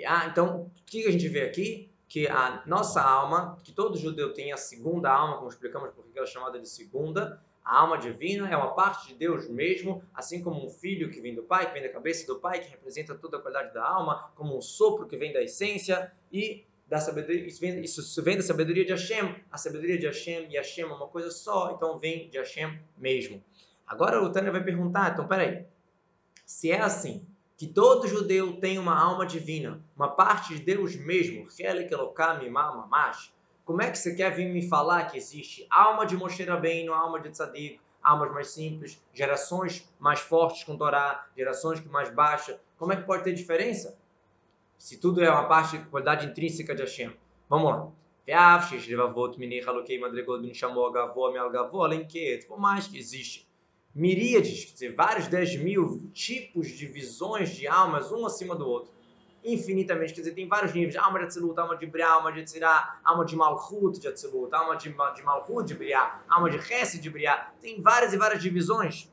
Ah, 0.06 0.26
então, 0.26 0.62
o 0.62 0.70
que 0.86 1.06
a 1.06 1.10
gente 1.10 1.28
vê 1.28 1.42
aqui? 1.42 1.90
Que 2.08 2.26
a 2.28 2.62
nossa 2.66 3.02
alma, 3.02 3.58
que 3.62 3.72
todo 3.72 3.98
judeu 3.98 4.32
tem 4.32 4.52
a 4.52 4.56
segunda 4.56 5.10
alma, 5.10 5.36
como 5.36 5.48
explicamos 5.48 5.90
porque 5.90 6.16
ela 6.16 6.26
é 6.26 6.30
chamada 6.30 6.58
de 6.58 6.68
segunda, 6.68 7.40
a 7.64 7.80
alma 7.80 7.98
divina 7.98 8.48
é 8.48 8.56
uma 8.56 8.74
parte 8.74 9.08
de 9.08 9.14
Deus 9.14 9.48
mesmo, 9.48 10.02
assim 10.14 10.42
como 10.42 10.64
um 10.64 10.70
filho 10.70 11.10
que 11.10 11.20
vem 11.20 11.34
do 11.34 11.42
Pai, 11.42 11.66
que 11.66 11.72
vem 11.72 11.82
da 11.82 11.88
cabeça 11.88 12.26
do 12.26 12.40
Pai, 12.40 12.60
que 12.60 12.70
representa 12.70 13.14
toda 13.14 13.36
a 13.36 13.40
qualidade 13.40 13.74
da 13.74 13.84
alma, 13.84 14.30
como 14.34 14.56
um 14.56 14.62
sopro 14.62 15.06
que 15.06 15.16
vem 15.16 15.32
da 15.32 15.42
essência 15.42 16.10
e 16.32 16.64
da 16.90 16.98
sabedoria, 16.98 17.46
isso 17.46 17.60
vem, 17.60 17.80
isso 17.82 18.22
vem 18.24 18.36
da 18.36 18.42
sabedoria 18.42 18.84
de 18.84 18.90
Hashem. 18.90 19.36
A 19.50 19.56
sabedoria 19.56 19.96
de 19.96 20.06
Hashem 20.06 20.48
e 20.50 20.56
Hashem 20.56 20.84
é 20.84 20.86
uma 20.88 21.06
coisa 21.06 21.30
só, 21.30 21.70
então 21.70 22.00
vem 22.00 22.28
de 22.28 22.36
Hashem 22.36 22.80
mesmo. 22.98 23.40
Agora 23.86 24.20
o 24.20 24.30
Tânia 24.32 24.50
vai 24.50 24.62
perguntar, 24.62 25.12
então 25.12 25.28
peraí, 25.28 25.64
se 26.44 26.72
é 26.72 26.80
assim, 26.80 27.24
que 27.56 27.68
todo 27.68 28.08
judeu 28.08 28.54
tem 28.54 28.76
uma 28.76 28.98
alma 28.98 29.24
divina, 29.24 29.80
uma 29.94 30.08
parte 30.08 30.56
de 30.56 30.62
Deus 30.64 30.96
mesmo, 30.96 31.46
como 33.64 33.82
é 33.82 33.90
que 33.90 33.98
você 33.98 34.14
quer 34.16 34.34
vir 34.34 34.52
me 34.52 34.68
falar 34.68 35.04
que 35.04 35.16
existe 35.16 35.64
alma 35.70 36.04
de 36.04 36.16
Moshe 36.16 36.42
Rabbeinu, 36.42 36.92
alma 36.92 37.20
de 37.20 37.30
Tzadik, 37.30 37.78
almas 38.02 38.32
mais 38.32 38.48
simples, 38.48 39.00
gerações 39.14 39.88
mais 39.96 40.18
fortes 40.18 40.64
com 40.64 40.76
Torá, 40.76 41.24
gerações 41.36 41.78
que 41.78 41.88
mais 41.88 42.12
baixas? 42.12 42.56
Como 42.76 42.92
é 42.92 42.96
que 42.96 43.04
pode 43.04 43.22
ter 43.22 43.32
diferença? 43.32 43.96
Se 44.80 44.96
tudo 44.96 45.22
é 45.22 45.30
uma 45.30 45.44
parte 45.44 45.76
de 45.76 45.84
qualidade 45.84 46.26
intrínseca 46.26 46.74
de 46.74 46.80
Hashem. 46.80 47.12
Vamos 47.50 47.70
lá. 47.70 47.92
Por 52.48 52.58
mais 52.58 52.86
que 52.86 52.96
existe 52.96 53.46
miríades, 53.94 54.64
quer 54.64 54.72
dizer, 54.72 54.94
vários 54.94 55.26
10 55.26 55.56
mil 55.56 56.10
tipos 56.14 56.68
de 56.68 56.86
visões 56.86 57.50
de 57.50 57.68
almas, 57.68 58.10
um 58.10 58.24
acima 58.24 58.56
do 58.56 58.66
outro 58.66 58.90
infinitamente. 59.44 60.14
Quer 60.14 60.20
dizer, 60.22 60.34
tem 60.34 60.48
vários 60.48 60.72
níveis. 60.72 60.96
Alma 60.96 61.18
de 61.18 61.26
Atzilut, 61.26 61.60
alma 61.60 61.76
de 61.76 61.86
Briá, 61.86 62.12
alma 62.12 62.32
de 62.32 62.42
Tzirá, 62.42 63.00
alma 63.04 63.26
de 63.26 63.36
Malchut 63.36 64.00
de 64.00 64.08
Atzilut, 64.08 64.54
alma 64.54 64.76
de, 64.78 64.88
de 64.88 65.22
Malchut 65.22 65.66
de 65.66 65.74
Briá, 65.74 66.22
alma 66.26 66.48
de 66.48 66.56
Hesed 66.56 67.02
de 67.02 67.10
Briá. 67.10 67.52
Tem 67.60 67.82
várias 67.82 68.14
e 68.14 68.16
várias 68.16 68.42
divisões. 68.42 69.10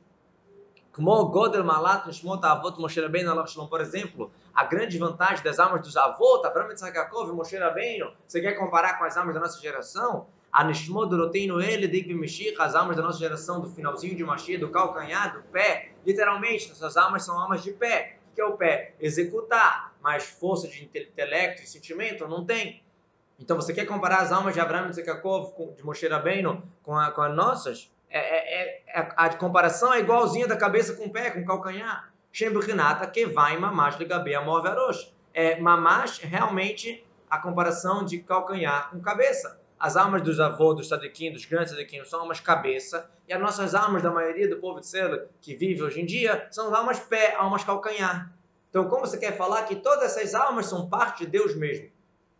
Como 0.98 1.26
Godel 1.26 1.62
Malat 1.62 2.06
Nishmot 2.06 2.44
Avot 2.44 2.80
Moshe 2.80 3.00
Rabbeinu 3.00 3.30
por 3.68 3.80
exemplo, 3.80 4.32
a 4.58 4.64
grande 4.64 4.98
vantagem 4.98 5.44
das 5.44 5.60
almas 5.60 5.82
dos 5.82 5.96
avós, 5.96 6.44
Abraham 6.44 6.70
Yitzhak 6.70 6.96
Yaakov 6.96 7.30
e 7.30 7.32
Moshe 7.32 7.56
Rabbeinu, 7.56 8.12
você 8.26 8.40
quer 8.40 8.54
comparar 8.54 8.98
com 8.98 9.04
as 9.04 9.16
almas 9.16 9.32
da 9.32 9.40
nossa 9.40 9.60
geração? 9.60 10.26
A 10.52 10.64
Nishmot 10.64 11.08
Doroteinu 11.08 11.60
Ele 11.60 11.86
Meshich, 12.12 12.56
as 12.58 12.74
almas 12.74 12.96
da 12.96 13.02
nossa 13.02 13.20
geração 13.20 13.60
do 13.60 13.68
finalzinho 13.68 14.16
de 14.16 14.24
Mashiach, 14.24 14.58
do 14.58 14.68
calcanhar, 14.70 15.32
do 15.32 15.42
pé, 15.44 15.92
literalmente, 16.04 16.72
essas 16.72 16.96
almas 16.96 17.22
são 17.22 17.38
almas 17.38 17.62
de 17.62 17.70
pé 17.70 18.16
que 18.34 18.42
é 18.42 18.44
o 18.44 18.56
pé? 18.56 18.94
Executar, 19.00 19.94
mas 20.00 20.24
força 20.24 20.66
de 20.66 20.84
intelecto 20.84 21.62
e 21.62 21.66
sentimento 21.66 22.26
não 22.26 22.44
tem. 22.44 22.82
Então 23.38 23.54
você 23.54 23.72
quer 23.72 23.84
comparar 23.84 24.22
as 24.22 24.32
almas 24.32 24.54
de 24.54 24.60
de 24.60 25.04
Jacob, 25.04 25.76
de 25.76 25.84
Moshe 25.84 26.08
Rabbeinu, 26.08 26.62
com, 26.82 26.96
a, 26.96 27.12
com 27.12 27.22
as 27.22 27.34
nossas? 27.34 27.92
É, 28.10 28.18
é, 28.18 28.82
é, 28.88 29.08
a 29.16 29.28
comparação 29.36 29.92
é 29.92 30.00
igualzinha 30.00 30.48
da 30.48 30.56
cabeça 30.56 30.94
com 30.94 31.06
o 31.06 31.12
pé, 31.12 31.30
com 31.30 31.40
o 31.42 31.44
calcanhar. 31.44 32.12
Shembrinata 32.38 33.04
que 33.08 33.26
vai 33.26 33.58
mamash 33.58 33.98
ligabe 33.98 34.32
amor 34.32 34.62
verosh. 34.62 35.12
É 35.34 35.58
mamash 35.58 36.20
realmente 36.20 37.04
a 37.28 37.36
comparação 37.36 38.04
de 38.04 38.18
calcanhar 38.18 38.90
com 38.90 39.00
cabeça. 39.00 39.60
As 39.76 39.96
almas 39.96 40.22
dos 40.22 40.38
avós, 40.38 40.76
dos 40.76 40.86
sadiquim, 40.86 41.32
dos 41.32 41.44
grandes 41.46 41.72
sadiquim, 41.72 42.04
são 42.04 42.20
almas 42.20 42.38
cabeça, 42.38 43.10
e 43.26 43.32
as 43.32 43.40
nossas 43.40 43.74
almas 43.74 44.04
da 44.04 44.12
maioria 44.12 44.48
do 44.48 44.60
povo 44.60 44.78
de 44.78 44.86
Sela 44.86 45.28
que 45.40 45.56
vive 45.56 45.82
hoje 45.82 46.00
em 46.00 46.06
dia 46.06 46.46
são 46.52 46.72
almas 46.72 47.00
pé, 47.00 47.34
almas 47.34 47.64
calcanhar. 47.64 48.32
Então, 48.70 48.88
como 48.88 49.04
você 49.04 49.18
quer 49.18 49.36
falar 49.36 49.64
que 49.64 49.74
todas 49.74 50.16
essas 50.16 50.32
almas 50.32 50.66
são 50.66 50.88
parte 50.88 51.24
de 51.24 51.32
Deus 51.32 51.56
mesmo? 51.56 51.90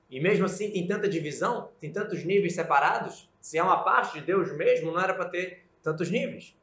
E 0.09 0.21
mesmo 0.21 0.45
assim 0.45 0.71
tem 0.71 0.87
tanta 0.87 1.09
divisão, 1.09 1.73
tem 1.81 1.93
tantos 1.93 2.23
níveis 2.23 2.55
separados? 2.55 3.29
Se 3.41 3.59
é 3.59 3.63
uma 3.65 3.83
parte 3.83 4.21
de 4.21 4.25
Deus 4.25 4.57
mesmo, 4.57 4.93
não 4.93 5.01
era 5.01 5.13
para 5.13 5.29
ter 5.29 5.65
tantos 5.83 6.09
níveis. 6.09 6.57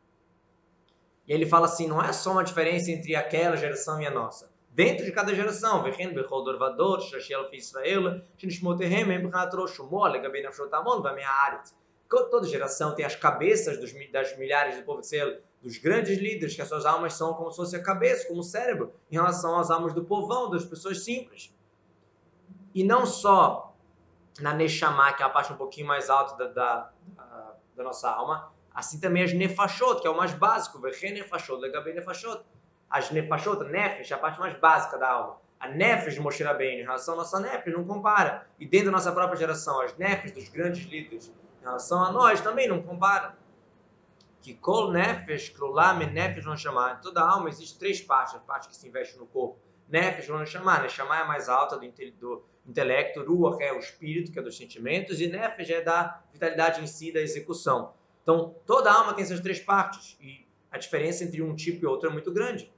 E 1.27 1.33
ele 1.33 1.45
fala 1.45 1.65
assim, 1.65 1.87
não 1.87 2.01
é 2.01 2.13
só 2.13 2.31
uma 2.31 2.43
diferença 2.43 2.91
entre 2.91 3.15
aquela 3.15 3.55
geração 3.55 4.01
e 4.01 4.05
a 4.05 4.11
nossa. 4.11 4.49
Dentro 4.69 5.05
de 5.05 5.11
cada 5.11 5.33
geração, 5.33 5.83
Shumol, 9.67 10.11
Toda 12.07 12.47
geração 12.47 12.93
tem 12.93 13.05
as 13.05 13.15
cabeças 13.15 13.79
dos, 13.79 13.93
das 14.11 14.37
milhares 14.37 14.75
do 14.77 14.83
povo 14.83 14.99
de 14.99 15.07
Israel, 15.07 15.39
dos 15.61 15.77
grandes 15.77 16.19
líderes, 16.19 16.55
que 16.55 16.61
as 16.61 16.67
suas 16.67 16.85
almas 16.85 17.13
são 17.13 17.33
como 17.33 17.49
se 17.49 17.57
fosse 17.57 17.75
a 17.75 17.81
cabeça, 17.81 18.27
como 18.27 18.41
o 18.41 18.43
cérebro, 18.43 18.93
em 19.09 19.15
relação 19.15 19.57
às 19.57 19.71
almas 19.71 19.93
do 19.93 20.03
povão, 20.03 20.49
das 20.49 20.65
pessoas 20.65 21.03
simples. 21.03 21.53
E 22.73 22.83
não 22.83 23.05
só 23.05 23.73
na 24.39 24.53
Neshama, 24.53 25.13
que 25.13 25.23
é 25.23 25.25
a 25.25 25.29
parte 25.29 25.53
um 25.53 25.57
pouquinho 25.57 25.87
mais 25.87 26.09
alta 26.09 26.35
da, 26.35 26.47
da, 26.47 26.91
da 27.75 27.83
nossa 27.83 28.09
alma, 28.09 28.51
assim 28.75 28.99
também 28.99 29.23
as 29.23 29.33
Nefashot, 29.33 30.01
que 30.01 30.07
é 30.07 30.09
o 30.09 30.17
mais 30.17 30.33
básico, 30.33 30.79
Vechen 30.79 31.13
Nefashot, 31.13 31.61
Legabei 31.61 31.93
Nefashot. 31.93 32.43
As 32.89 33.09
Nefashot, 33.09 33.63
Nefesh, 33.63 34.11
a 34.11 34.17
parte 34.17 34.39
mais 34.39 34.57
básica 34.59 34.97
da 34.97 35.09
alma. 35.09 35.37
A 35.59 35.69
Nefesh 35.69 36.15
de 36.15 36.19
Moshe 36.19 36.43
Rabbeinu, 36.43 36.81
em 36.81 36.83
relação 36.83 37.13
à 37.13 37.17
nossa 37.17 37.39
Nefesh, 37.39 37.73
não 37.73 37.85
compara. 37.85 38.45
E 38.59 38.67
dentro 38.67 38.87
da 38.87 38.91
nossa 38.91 39.11
própria 39.11 39.37
geração, 39.37 39.81
as 39.81 39.95
Nefesh 39.97 40.31
dos 40.31 40.49
grandes 40.49 40.85
líderes, 40.85 41.33
em 41.61 41.63
relação 41.63 42.03
a 42.03 42.11
nós, 42.11 42.41
também 42.41 42.67
não 42.67 42.81
compara. 42.81 43.35
Que 44.41 44.53
Kol 44.53 44.91
Nefesh, 44.91 45.49
Klulam 45.49 46.01
e 46.01 46.05
Nefesh 46.05 46.43
vão 46.43 46.57
chamar. 46.57 46.97
Em 46.99 47.01
toda 47.01 47.21
alma 47.21 47.49
existe 47.49 47.79
três 47.79 48.01
partes, 48.01 48.35
a 48.35 48.39
parte 48.39 48.67
que 48.67 48.75
se 48.75 48.87
investe 48.87 49.17
no 49.17 49.25
corpo. 49.25 49.57
Nefesh 49.87 50.27
vão 50.27 50.45
chamar, 50.45 50.81
né? 50.81 50.89
Chamar 50.89 51.19
é 51.19 51.21
a 51.21 51.25
mais 51.25 51.47
alta 51.47 51.77
do, 51.77 51.87
do 52.19 52.45
intelecto, 52.67 53.23
Ruach 53.23 53.61
é 53.63 53.71
o 53.71 53.79
espírito, 53.79 54.31
que 54.31 54.37
é 54.37 54.41
dos 54.41 54.57
sentimentos, 54.57 55.21
e 55.21 55.27
Nefesh 55.27 55.69
é 55.69 55.81
da 55.81 56.21
vitalidade 56.31 56.81
em 56.81 56.87
si, 56.87 57.11
da 57.11 57.21
execução. 57.21 57.93
Então, 58.25 58.55
toda 58.65 58.91
alma 58.91 59.13
tem 59.13 59.23
essas 59.23 59.39
três 59.39 59.59
partes, 59.59 60.17
e 60.19 60.47
a 60.71 60.79
diferença 60.79 61.23
entre 61.23 61.43
um 61.43 61.55
tipo 61.55 61.85
e 61.85 61.85
outro 61.85 62.09
é 62.09 62.11
muito 62.11 62.31
grande. 62.31 62.73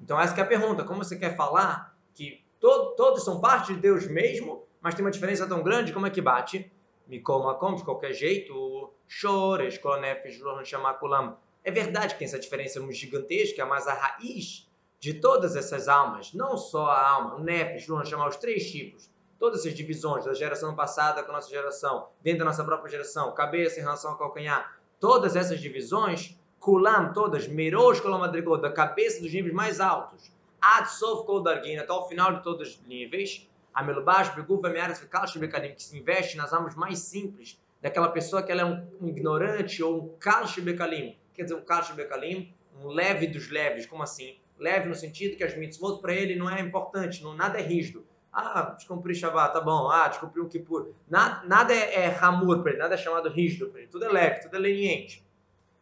Então, 0.00 0.20
essa 0.20 0.38
é 0.38 0.42
a 0.42 0.46
pergunta, 0.46 0.84
como 0.84 1.02
você 1.02 1.18
quer 1.18 1.34
falar 1.34 1.98
que 2.14 2.40
todo, 2.60 2.94
todos 2.94 3.24
são 3.24 3.40
parte 3.40 3.74
de 3.74 3.80
Deus 3.80 4.06
mesmo, 4.06 4.64
mas 4.80 4.94
tem 4.94 5.04
uma 5.04 5.10
diferença 5.10 5.44
tão 5.44 5.60
grande, 5.60 5.92
como 5.92 6.06
é 6.06 6.10
que 6.10 6.20
bate? 6.20 6.70
Mikol 7.08 7.52
como 7.56 7.76
de 7.76 7.82
qualquer 7.82 8.12
jeito, 8.12 8.92
Shores, 9.08 9.76
Kolonefesh, 9.76 10.40
Shamakulam. 10.64 11.36
É 11.64 11.72
verdade 11.72 12.14
que 12.14 12.20
tem 12.20 12.28
essa 12.28 12.38
diferença 12.38 12.80
gigantesca, 12.92 13.66
mas 13.66 13.88
a 13.88 13.94
raiz 13.94 14.70
de 15.00 15.14
todas 15.14 15.56
essas 15.56 15.88
almas, 15.88 16.32
não 16.32 16.56
só 16.56 16.86
a 16.86 17.10
alma, 17.10 17.34
o 17.34 17.44
vamos 17.88 18.08
chamar 18.08 18.28
os 18.28 18.36
três 18.36 18.70
tipos, 18.70 19.10
todas 19.44 19.60
essas 19.60 19.74
divisões 19.74 20.24
da 20.24 20.32
geração 20.32 20.74
passada 20.74 21.22
com 21.22 21.30
a 21.30 21.34
nossa 21.34 21.50
geração, 21.50 22.08
dentro 22.22 22.38
da 22.38 22.46
nossa 22.46 22.64
própria 22.64 22.90
geração, 22.90 23.34
cabeça 23.34 23.78
em 23.78 23.82
relação 23.82 24.12
ao 24.12 24.16
calcanhar, 24.16 24.78
todas 24.98 25.36
essas 25.36 25.60
divisões, 25.60 26.34
Kulam, 26.58 27.12
todas, 27.12 27.46
Merosh 27.46 28.00
Kolam 28.00 28.20
Madrigot, 28.20 28.62
da 28.62 28.72
cabeça 28.72 29.20
dos 29.20 29.30
níveis 29.30 29.54
mais 29.54 29.80
altos, 29.80 30.32
Ad 30.62 30.90
Sof 30.90 31.26
Kol 31.26 31.42
Dargin, 31.42 31.76
até 31.76 31.92
o 31.92 32.04
final 32.04 32.36
de 32.36 32.42
todos 32.42 32.70
os 32.70 32.86
níveis, 32.86 33.46
Amelubash, 33.74 34.34
Beguf, 34.34 34.66
Amearas, 34.66 34.98
Fikal, 34.98 35.26
Bekalim, 35.36 35.74
que 35.74 35.82
se 35.82 35.98
investe 35.98 36.38
nas 36.38 36.54
almas 36.54 36.74
mais 36.74 37.00
simples, 37.00 37.60
daquela 37.82 38.08
pessoa 38.08 38.42
que 38.42 38.50
ela 38.50 38.62
é 38.62 38.64
um, 38.64 39.06
ignorante 39.06 39.82
ou 39.82 40.04
um 40.04 40.16
Kal 40.18 40.46
Bekalim, 40.62 41.18
quer 41.34 41.42
dizer, 41.42 41.54
um 41.54 41.60
Kal 41.60 41.82
Bekalim, 41.94 42.50
um 42.82 42.88
leve 42.88 43.26
dos 43.26 43.50
leves, 43.50 43.84
como 43.84 44.02
assim? 44.02 44.38
leve 44.58 44.88
no 44.88 44.94
sentido 44.94 45.36
que 45.36 45.44
as 45.44 45.56
mitzvot 45.56 46.00
para 46.00 46.14
ele 46.14 46.36
não 46.36 46.48
é 46.48 46.60
importante, 46.60 47.22
não, 47.22 47.34
nada 47.34 47.58
é 47.58 47.62
rígido. 47.62 48.03
Ah, 48.34 48.74
descumprir 48.76 49.14
Shabbat, 49.14 49.52
tá 49.54 49.60
bom. 49.60 49.88
Ah, 49.88 50.08
descumprir 50.08 50.42
um 50.44 50.48
Kippur. 50.48 50.88
Nada, 51.08 51.46
nada 51.46 51.72
é, 51.72 52.06
é 52.06 52.18
Hamur 52.20 52.62
para 52.62 52.72
ele, 52.72 52.80
nada 52.80 52.94
é 52.94 52.98
chamado 52.98 53.28
rígido 53.28 53.68
para 53.68 53.80
ele. 53.80 53.88
Tudo 53.88 54.04
é 54.04 54.08
leve, 54.08 54.40
tudo 54.40 54.56
é 54.56 54.58
leniente. 54.58 55.24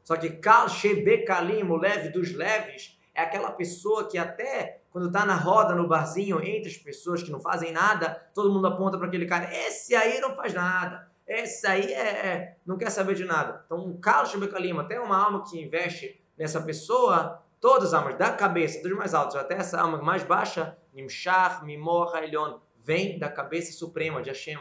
Só 0.05 0.17
que 0.17 0.29
Kal 0.31 0.69
Shebekalim, 0.69 1.63
o 1.63 1.77
leve 1.77 2.11
dos 2.11 2.33
leves, 2.33 2.99
é 3.15 3.23
aquela 3.23 3.51
pessoa 3.53 4.09
que 4.09 4.19
até 4.19 4.83
quando 4.91 5.07
está 5.07 5.25
na 5.25 5.35
roda, 5.35 5.75
no 5.75 5.89
barzinho, 5.89 6.43
entre 6.43 6.71
as 6.71 6.77
pessoas 6.77 7.23
que 7.23 7.31
não 7.31 7.41
fazem 7.41 7.73
nada, 7.73 8.29
todo 8.35 8.53
mundo 8.53 8.67
aponta 8.67 8.99
para 8.99 9.07
aquele 9.07 9.25
cara. 9.25 9.49
Esse 9.51 9.95
aí 9.95 10.21
não 10.21 10.37
faz 10.37 10.53
nada. 10.53 11.09
Esse 11.27 11.67
aí 11.67 11.91
é, 11.93 12.27
é 12.27 12.57
não 12.67 12.77
quer 12.77 12.91
saber 12.91 13.15
de 13.15 13.25
nada. 13.25 13.63
Então, 13.65 13.79
um 13.79 13.99
Kal 13.99 14.27
Shebekalim, 14.27 14.79
até 14.79 15.01
uma 15.01 15.17
alma 15.17 15.45
que 15.45 15.59
investe 15.59 16.21
nessa 16.37 16.61
pessoa, 16.61 17.43
Todas 17.63 17.95
as 17.95 17.95
almas, 17.95 18.19
da 18.19 18.33
cabeça 18.33 18.83
dos 18.83 18.91
mais 18.91 19.15
altos 19.15 19.37
até 19.37 19.55
essa 19.55 19.81
alma 19.81 20.03
mais 20.03 20.25
baixa, 20.25 20.77
Nimshach, 20.93 21.65
Mimor, 21.65 22.13
Hailion, 22.13 22.59
vem 22.83 23.21
da 23.21 23.29
cabeça 23.29 23.71
suprema 23.71 24.21
de 24.21 24.31
Hashem. 24.31 24.59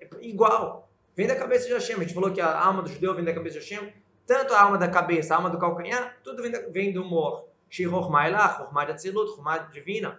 É 0.00 0.08
igual. 0.22 0.88
Vem 1.14 1.26
da 1.26 1.36
cabeça 1.36 1.66
de 1.66 1.74
Hashem. 1.74 1.96
A 1.96 1.98
gente 1.98 2.14
falou 2.14 2.32
que 2.32 2.40
a 2.40 2.58
alma 2.58 2.80
do 2.80 2.88
judeu 2.88 3.14
vem 3.14 3.22
da 3.22 3.34
cabeça 3.34 3.60
de 3.60 3.68
Hashem. 3.68 3.92
Tanto 4.26 4.54
a 4.54 4.62
alma 4.62 4.78
da 4.78 4.88
cabeça, 4.88 5.34
a 5.34 5.36
alma 5.36 5.50
do 5.50 5.58
calcanhar, 5.58 6.18
tudo 6.24 6.40
vem, 6.40 6.50
da, 6.50 6.60
vem 6.70 6.90
do 6.90 7.04
Mor. 7.04 7.50
Shiror 7.68 8.10
Mailach, 8.10 8.62
Hormad 8.62 8.88
Atzilut, 8.88 9.32
Hormad 9.32 9.70
Divina. 9.70 10.18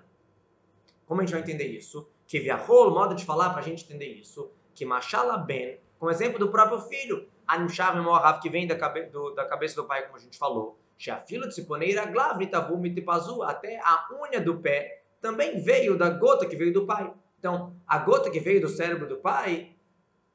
Como 1.07 1.19
a 1.19 1.23
gente 1.23 1.33
vai 1.33 1.41
entender 1.41 1.65
isso? 1.65 2.07
Que 2.27 2.39
viajou, 2.39 2.91
modo 2.91 3.15
de 3.15 3.25
falar 3.25 3.49
para 3.49 3.61
a 3.61 3.63
gente 3.63 3.83
entender 3.83 4.13
isso. 4.13 4.51
Que 4.75 4.85
Mashala 4.85 5.35
Ben, 5.35 5.79
como 5.97 6.11
exemplo 6.11 6.37
do 6.37 6.51
próprio 6.51 6.79
filho, 6.81 7.27
Animshav 7.47 7.97
Mimor 7.97 8.39
que 8.39 8.51
vem 8.51 8.67
da, 8.67 8.75
cabe, 8.75 9.07
do, 9.07 9.31
da 9.31 9.45
cabeça 9.45 9.75
do 9.75 9.85
pai, 9.85 10.03
como 10.03 10.17
a 10.17 10.19
gente 10.19 10.37
falou. 10.37 10.77
Shafilo 10.97 11.47
tziponeira 11.47 12.05
glavitavu 12.05 12.77
mitipazu, 12.77 13.43
até 13.43 13.79
a 13.79 14.07
unha 14.11 14.41
do 14.41 14.59
pé 14.59 15.03
também 15.21 15.59
veio 15.59 15.97
da 15.97 16.09
gota 16.09 16.45
que 16.45 16.55
veio 16.55 16.73
do 16.73 16.85
pai. 16.85 17.13
Então, 17.39 17.75
a 17.87 17.97
gota 17.99 18.31
que 18.31 18.39
veio 18.39 18.61
do 18.61 18.69
cérebro 18.69 19.07
do 19.07 19.17
pai 19.17 19.75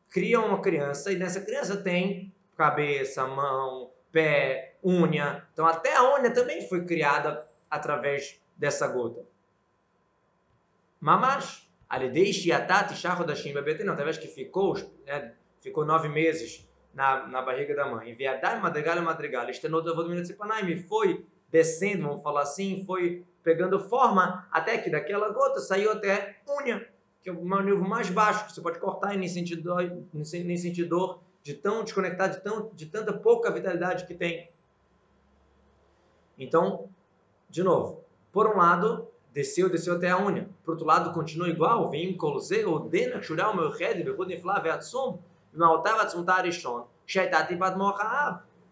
cria 0.08 0.40
uma 0.40 0.60
criança 0.60 1.10
e 1.10 1.16
nessa 1.16 1.40
criança 1.40 1.76
tem 1.76 2.32
cabeça, 2.56 3.26
mão, 3.26 3.90
pé, 4.12 4.76
unha. 4.84 5.46
Então, 5.52 5.66
até 5.66 5.96
a 5.96 6.14
unha 6.14 6.30
também 6.32 6.68
foi 6.68 6.84
criada 6.84 7.46
através 7.70 8.40
dessa 8.56 8.86
gota. 8.86 9.24
Mamash, 11.00 11.68
alidei 11.88 12.32
shiatat 12.32 12.94
shachodashim 12.94 13.52
bebetenão, 13.52 13.94
através 13.94 14.18
que 14.18 14.28
ficou, 14.28 14.74
né, 15.04 15.34
ficou 15.60 15.84
nove 15.84 16.08
meses 16.08 16.68
na, 16.94 17.26
na 17.26 17.42
barriga 17.42 17.74
da 17.74 17.86
mãe. 17.86 18.14
Viadai 18.14 18.60
madrigal 18.60 19.00
madrigal. 19.02 19.46
Me 20.64 20.76
foi 20.76 21.24
descendo, 21.50 22.08
vamos 22.08 22.22
falar 22.22 22.42
assim, 22.42 22.84
foi 22.86 23.24
pegando 23.42 23.78
forma 23.78 24.46
até 24.50 24.78
que 24.78 24.88
daquela 24.88 25.30
gota 25.30 25.60
saiu 25.60 25.92
até 25.92 26.40
unha, 26.48 26.86
que 27.22 27.28
é 27.28 27.32
o 27.32 27.62
nível 27.62 27.80
mais 27.80 28.08
baixo, 28.08 28.46
que 28.46 28.52
você 28.52 28.60
pode 28.60 28.78
cortar 28.78 29.14
e 29.14 29.18
nem 29.18 29.28
sentir 29.28 29.56
dor, 29.56 29.82
nem 30.12 30.56
sentir 30.56 30.84
dor 30.84 31.20
de 31.42 31.54
tão 31.54 31.82
desconectado, 31.82 32.36
de, 32.36 32.40
tão, 32.40 32.70
de 32.72 32.86
tanta 32.86 33.12
pouca 33.12 33.50
vitalidade 33.50 34.06
que 34.06 34.14
tem. 34.14 34.50
Então, 36.38 36.88
de 37.50 37.62
novo, 37.62 38.04
por 38.32 38.46
um 38.48 38.56
lado, 38.56 39.08
desceu, 39.32 39.68
desceu 39.68 39.96
até 39.96 40.10
a 40.10 40.18
unha. 40.18 40.48
Por 40.64 40.72
outro 40.72 40.86
lado, 40.86 41.12
continua 41.12 41.48
igual, 41.48 41.90
vem 41.90 42.16
coloseu, 42.16 42.72
odena, 42.72 43.20
chural, 43.20 43.54
meu 43.54 43.70
red, 43.70 44.02
bebud, 44.02 44.32
inflave, 44.32 44.70
atsum, 44.70 45.18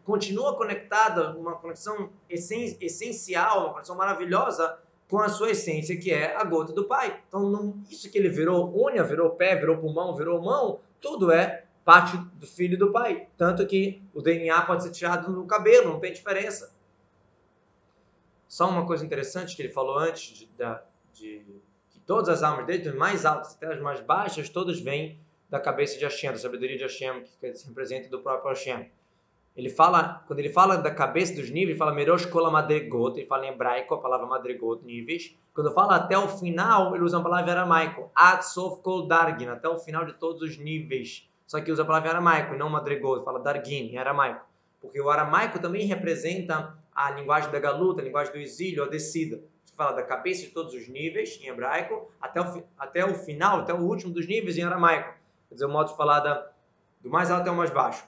continua 0.04 0.56
conectada, 0.56 1.36
uma 1.36 1.54
conexão 1.54 2.10
essencial, 2.28 3.60
uma 3.60 3.70
conexão 3.72 3.96
maravilhosa 3.96 4.78
com 5.08 5.20
a 5.20 5.28
sua 5.28 5.50
essência, 5.50 5.96
que 5.96 6.12
é 6.12 6.36
a 6.36 6.44
gota 6.44 6.72
do 6.72 6.84
pai. 6.84 7.22
Então, 7.28 7.48
não, 7.50 7.82
isso 7.90 8.10
que 8.10 8.16
ele 8.16 8.28
virou 8.28 8.72
unha, 8.76 9.02
virou 9.02 9.30
pé, 9.30 9.56
virou 9.56 9.76
pulmão, 9.78 10.14
virou 10.16 10.40
mão, 10.40 10.80
tudo 11.00 11.30
é 11.30 11.64
parte 11.84 12.16
do 12.16 12.46
filho 12.46 12.78
do 12.78 12.92
pai. 12.92 13.26
Tanto 13.36 13.66
que 13.66 14.02
o 14.14 14.22
DNA 14.22 14.62
pode 14.62 14.84
ser 14.84 14.90
tirado 14.90 15.30
no 15.30 15.46
cabelo, 15.46 15.92
não 15.92 16.00
tem 16.00 16.12
diferença. 16.12 16.72
Só 18.48 18.68
uma 18.68 18.86
coisa 18.86 19.04
interessante 19.04 19.54
que 19.54 19.62
ele 19.62 19.72
falou 19.72 19.98
antes, 19.98 20.38
de, 20.38 20.48
de, 21.12 21.38
de 21.40 21.60
que 21.88 22.00
todas 22.00 22.28
as 22.28 22.42
almas, 22.42 22.66
desde 22.66 22.88
as 22.88 22.94
mais 22.94 23.24
altas 23.24 23.54
até 23.54 23.72
as 23.72 23.80
mais 23.80 24.00
baixas, 24.00 24.48
todas 24.48 24.80
vêm 24.80 25.20
da 25.50 25.58
cabeça 25.58 25.98
de 25.98 26.04
Hashem, 26.04 26.30
da 26.30 26.38
sabedoria 26.38 26.76
de 26.76 26.84
Hashem, 26.84 27.24
que 27.40 27.54
se 27.54 27.66
representa 27.66 28.08
do 28.08 28.20
próprio 28.20 28.50
Hashem. 28.50 28.88
Ele 29.56 29.68
fala, 29.68 30.22
quando 30.26 30.38
ele 30.38 30.48
fala 30.48 30.76
da 30.76 30.92
cabeça 30.92 31.34
dos 31.34 31.50
níveis, 31.50 31.70
ele 31.70 31.78
fala 31.78 31.92
Merosh 31.92 32.24
Kola 32.24 32.50
Madrigot, 32.50 33.18
ele 33.18 33.26
fala 33.26 33.46
em 33.46 33.48
hebraico 33.48 33.94
a 33.94 33.98
palavra 33.98 34.26
Madrigot, 34.26 34.84
níveis. 34.84 35.36
Quando 35.52 35.72
fala 35.74 35.96
até 35.96 36.16
o 36.16 36.28
final, 36.28 36.94
ele 36.94 37.02
usa 37.02 37.18
a 37.18 37.20
palavra 37.20 37.50
aramaico, 37.50 38.08
Ad 38.14 38.44
Kol 38.80 39.08
Dargin, 39.08 39.48
até 39.48 39.68
o 39.68 39.76
final 39.76 40.04
de 40.04 40.12
todos 40.12 40.40
os 40.40 40.56
níveis. 40.56 41.28
Só 41.48 41.60
que 41.60 41.72
usa 41.72 41.82
a 41.82 41.84
palavra 41.84 42.10
aramaico 42.10 42.54
não 42.54 42.70
Madrigot, 42.70 43.24
fala 43.24 43.40
Dargin, 43.40 43.90
em 43.92 43.98
aramaico. 43.98 44.46
Porque 44.80 45.00
o 45.00 45.10
aramaico 45.10 45.58
também 45.58 45.84
representa 45.84 46.78
a 46.94 47.10
linguagem 47.10 47.50
da 47.50 47.58
galuta, 47.58 48.00
a 48.00 48.04
linguagem 48.04 48.32
do 48.32 48.38
exílio, 48.38 48.84
a 48.84 48.88
descida. 48.88 49.42
Fala 49.76 49.92
da 49.92 50.02
cabeça 50.02 50.42
de 50.42 50.50
todos 50.50 50.74
os 50.74 50.88
níveis, 50.88 51.40
em 51.42 51.48
hebraico, 51.48 52.10
até 52.20 52.40
o, 52.40 52.62
até 52.78 53.04
o 53.04 53.14
final, 53.14 53.60
até 53.60 53.74
o 53.74 53.78
último 53.78 54.12
dos 54.12 54.26
níveis, 54.26 54.56
em 54.56 54.62
aramaico 54.62 55.19
quer 55.50 55.54
dizer, 55.56 55.66
o 55.66 55.68
modo 55.68 55.90
de 55.90 55.96
falar 55.96 56.20
da, 56.20 56.50
do 57.02 57.10
mais 57.10 57.30
alto 57.30 57.42
até 57.42 57.50
o 57.50 57.54
mais 57.54 57.70
baixo. 57.70 58.04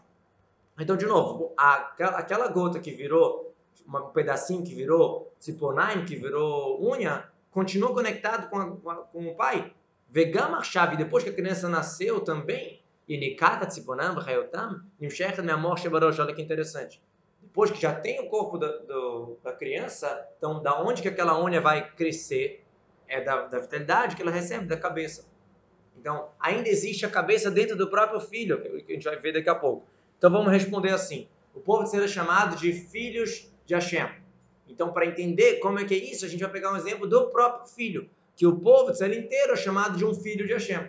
Então, 0.79 0.97
de 0.97 1.05
novo, 1.05 1.53
a, 1.57 1.93
aquela 2.17 2.49
gota 2.49 2.81
que 2.81 2.93
virou, 2.93 3.55
um 3.87 4.01
pedacinho 4.11 4.65
que 4.65 4.75
virou 4.75 5.31
ciponaim, 5.39 6.07
que 6.07 6.17
virou 6.17 6.83
unha, 6.83 7.29
continua 7.51 7.93
conectado 7.93 8.49
com, 8.49 8.91
a, 8.91 8.97
com 8.97 9.27
o 9.27 9.35
pai. 9.35 9.73
Vegama 10.09 10.63
chave, 10.63 10.97
depois 10.97 11.23
que 11.25 11.31
a 11.31 11.35
criança 11.35 11.69
nasceu 11.69 12.21
também, 12.21 12.83
e 13.09 13.19
Nikata 13.19 13.67
Tziponam, 13.67 14.15
Rayotam, 14.15 14.81
Nimshechet 15.01 15.43
Meamor 15.43 15.79
Shebarosh, 15.79 16.19
olha 16.19 16.35
que 16.35 16.41
interessante. 16.41 17.03
Depois 17.43 17.71
que 17.71 17.81
já 17.81 17.95
tem 17.95 18.21
o 18.21 18.29
corpo 18.29 18.57
da, 18.57 18.69
do, 18.69 19.37
da 19.43 19.53
criança, 19.53 20.29
então 20.39 20.63
da 20.63 20.81
onde 20.81 21.03
que 21.03 21.09
aquela 21.09 21.43
unha 21.43 21.61
vai 21.61 21.91
crescer? 21.91 22.65
É 23.09 23.21
da, 23.21 23.47
da 23.47 23.59
vitalidade 23.59 24.17
que 24.17 24.23
ela 24.23 24.31
recebe 24.31 24.67
da 24.67 24.77
cabeça. 24.77 25.27
Então, 25.99 26.31
ainda 26.41 26.69
existe 26.69 27.07
a 27.07 27.11
cabeça 27.11 27.51
dentro 27.51 27.77
do 27.77 27.89
próprio 27.89 28.21
filho, 28.21 28.61
que 28.85 28.93
a 28.93 28.95
gente 28.95 29.05
vai 29.05 29.17
ver 29.17 29.33
daqui 29.33 29.49
a 29.49 29.55
pouco. 29.55 29.87
Então, 30.19 30.31
vamos 30.31 30.51
responder 30.51 30.91
assim. 30.91 31.29
O 31.55 31.61
povo 31.61 31.85
Israel 31.85 32.05
é 32.05 32.09
chamado 32.09 32.57
de 32.57 32.73
filhos 32.73 33.49
de 33.67 33.75
Hashem. 33.75 34.09
Então, 34.69 34.93
para 34.93 35.07
entender 35.07 35.59
como 35.59 35.79
é 35.79 35.85
que 35.85 35.95
é 35.95 35.99
isso, 35.99 36.25
a 36.25 36.29
gente 36.29 36.41
vai 36.41 36.51
pegar 36.51 36.73
um 36.73 36.77
exemplo 36.77 37.07
do 37.07 37.31
próprio 37.31 37.69
filho, 37.69 38.09
que 38.35 38.47
o 38.47 38.59
povo 38.59 38.87
de 38.87 38.93
Israel 38.93 39.15
inteiro 39.15 39.53
é 39.53 39.57
chamado 39.57 39.97
de 39.97 40.05
um 40.05 40.15
filho 40.15 40.47
de 40.47 40.53
Hashem. 40.53 40.89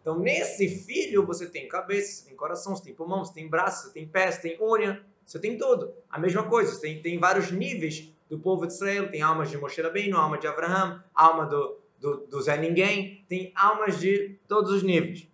Então, 0.00 0.18
nesse 0.18 0.68
filho, 0.68 1.26
você 1.26 1.46
tem 1.46 1.68
cabeça, 1.68 2.12
você 2.12 2.28
tem 2.28 2.36
coração, 2.36 2.74
você 2.74 2.84
tem 2.84 2.94
pulmão, 2.94 3.24
você 3.24 3.34
tem 3.34 3.48
braço, 3.48 3.88
você 3.88 3.92
tem 3.92 4.06
pés, 4.06 4.36
você 4.36 4.40
tem 4.40 4.58
unha, 4.62 5.02
você 5.26 5.38
tem 5.38 5.58
tudo. 5.58 5.92
A 6.08 6.18
mesma 6.18 6.44
coisa, 6.44 6.72
você 6.72 6.80
tem, 6.80 7.02
tem 7.02 7.18
vários 7.18 7.50
níveis 7.50 8.10
do 8.30 8.38
povo 8.38 8.66
de 8.66 8.72
Israel, 8.72 9.10
tem 9.10 9.20
almas 9.20 9.50
de 9.50 9.58
Moshe 9.58 9.82
Rabbeinu, 9.82 10.16
alma 10.16 10.38
de 10.38 10.46
Abraham, 10.46 11.02
alma 11.14 11.44
do, 11.46 11.78
do, 12.00 12.26
do 12.26 12.40
Zé 12.40 12.56
Ninguém, 12.56 13.24
tem 13.28 13.52
almas 13.54 13.98
de 13.98 14.36
todos 14.46 14.70
os 14.70 14.82
níveis. 14.82 15.28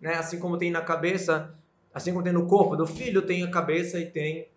Né? 0.00 0.14
Assim 0.14 0.38
como 0.38 0.58
tem 0.58 0.70
na 0.70 0.80
cabeça, 0.80 1.54
assim 1.92 2.12
como 2.12 2.24
tem 2.24 2.32
no 2.32 2.46
corpo 2.46 2.76
do 2.76 2.86
filho, 2.86 3.22
tem 3.22 3.42
a 3.42 3.50
cabeça 3.50 3.98
e 3.98 4.06
tem, 4.06 4.48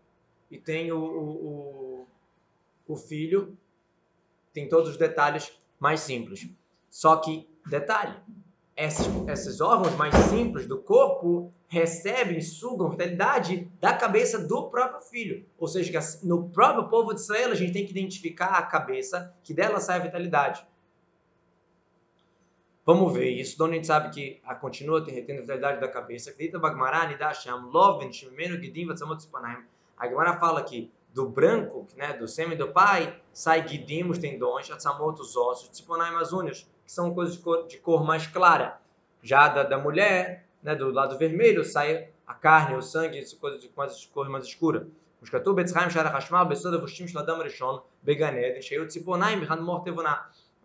e 0.49 0.58
tem 0.58 0.91
o, 0.91 0.99
o, 0.99 2.08
o, 2.88 2.95
filho, 2.95 3.58
tem 4.54 4.69
todos 4.69 4.89
os 4.89 4.97
detalhes 4.97 5.52
mais 5.80 5.99
simples. 5.99 6.47
Só 6.89 7.17
que, 7.17 7.47
detalhe, 7.67 8.15
esses, 8.76 9.08
esses 9.28 9.62
órgãos 9.62 9.95
mais 9.95 10.15
simples 10.30 10.65
do 10.65 10.80
corpo 10.80 11.52
recebem, 11.67 12.39
sugam 12.39 12.91
vitalidade 12.91 13.67
da 13.80 13.93
cabeça 13.93 14.39
do 14.39 14.69
próprio 14.69 15.02
filho. 15.02 15.45
Ou 15.58 15.67
seja, 15.67 15.99
no 16.23 16.49
próprio 16.49 16.88
povo 16.88 17.13
de 17.13 17.21
Israel 17.21 17.52
a 17.52 17.56
gente 17.56 17.73
tem 17.73 17.86
que 17.86 17.91
identificar 17.91 18.58
a 18.58 18.62
cabeça, 18.62 19.36
que 19.43 19.54
dela 19.54 19.80
sai 19.80 19.97
a 19.99 20.04
vitalidade. 20.04 20.63
Vamos 22.85 23.12
ver 23.12 23.28
isso. 23.28 23.54
Então 23.54 23.66
a 23.66 23.72
gente 23.72 23.87
sabe 23.87 24.11
que 24.11 24.40
a 24.44 24.54
continua 24.54 25.04
retendo 25.04 25.38
a 25.38 25.42
vitalidade 25.42 25.81
da 25.81 25.88
cabeça. 25.88 26.31
Acredita 26.31 26.59
Bagmará, 26.59 27.07
Nidasham, 27.07 27.68
Loven, 27.70 28.12
Shimenu, 28.12 28.59
Gidim, 28.59 28.87
Vatzamot, 28.87 29.22
Spanaim. 29.22 29.64
A 29.96 30.09
Gemara 30.09 30.38
fala 30.38 30.62
que 30.62 30.90
do 31.12 31.28
branco, 31.28 31.87
né, 31.96 32.14
do 32.14 32.26
sêmen 32.26 32.57
do 32.57 32.68
pai, 32.68 33.20
sai 33.33 33.66
Gidim, 33.68 34.09
os 34.09 34.18
tendões, 34.18 34.70
Atzamot, 34.70 35.20
os 35.20 35.37
ossos, 35.37 35.68
Tsiponaim, 35.68 36.14
as 36.16 36.33
unhas, 36.33 36.66
que 36.85 36.92
são 36.92 37.12
coisas 37.12 37.37
de 37.37 37.42
cor, 37.42 37.66
de 37.66 37.78
cor 37.78 38.04
mais 38.04 38.26
clara. 38.26 38.81
Já 39.22 39.48
da, 39.48 39.64
da 39.64 39.78
mulher, 39.78 40.46
né, 40.62 40.74
do 40.74 40.90
lado 40.90 41.18
vermelho, 41.18 41.64
sai 41.64 42.09
a 42.26 42.35
carne, 42.35 42.76
o 42.76 42.83
sangue, 42.83 43.22
coisas 43.37 43.61
de 43.61 43.70
mais, 43.76 44.07
cor 44.07 44.28
mais 44.28 44.44
escura. 44.44 44.87
os 45.22 45.31
כתוב 45.31 45.61
בצחיים 45.61 45.90
שער 45.90 46.07
החשמל 46.07 46.44
בסוד 46.50 46.74
הבושים 46.74 47.09
של 47.09 47.18
אדם 47.18 47.40
הראשון 47.40 47.78
בגן 48.04 48.35
עדן 48.37 48.62
שהיו 48.62 48.88
ציפורניים 48.88 49.40
בכלל 49.40 49.61
מוח 49.61 49.85
תבונה 49.85 50.14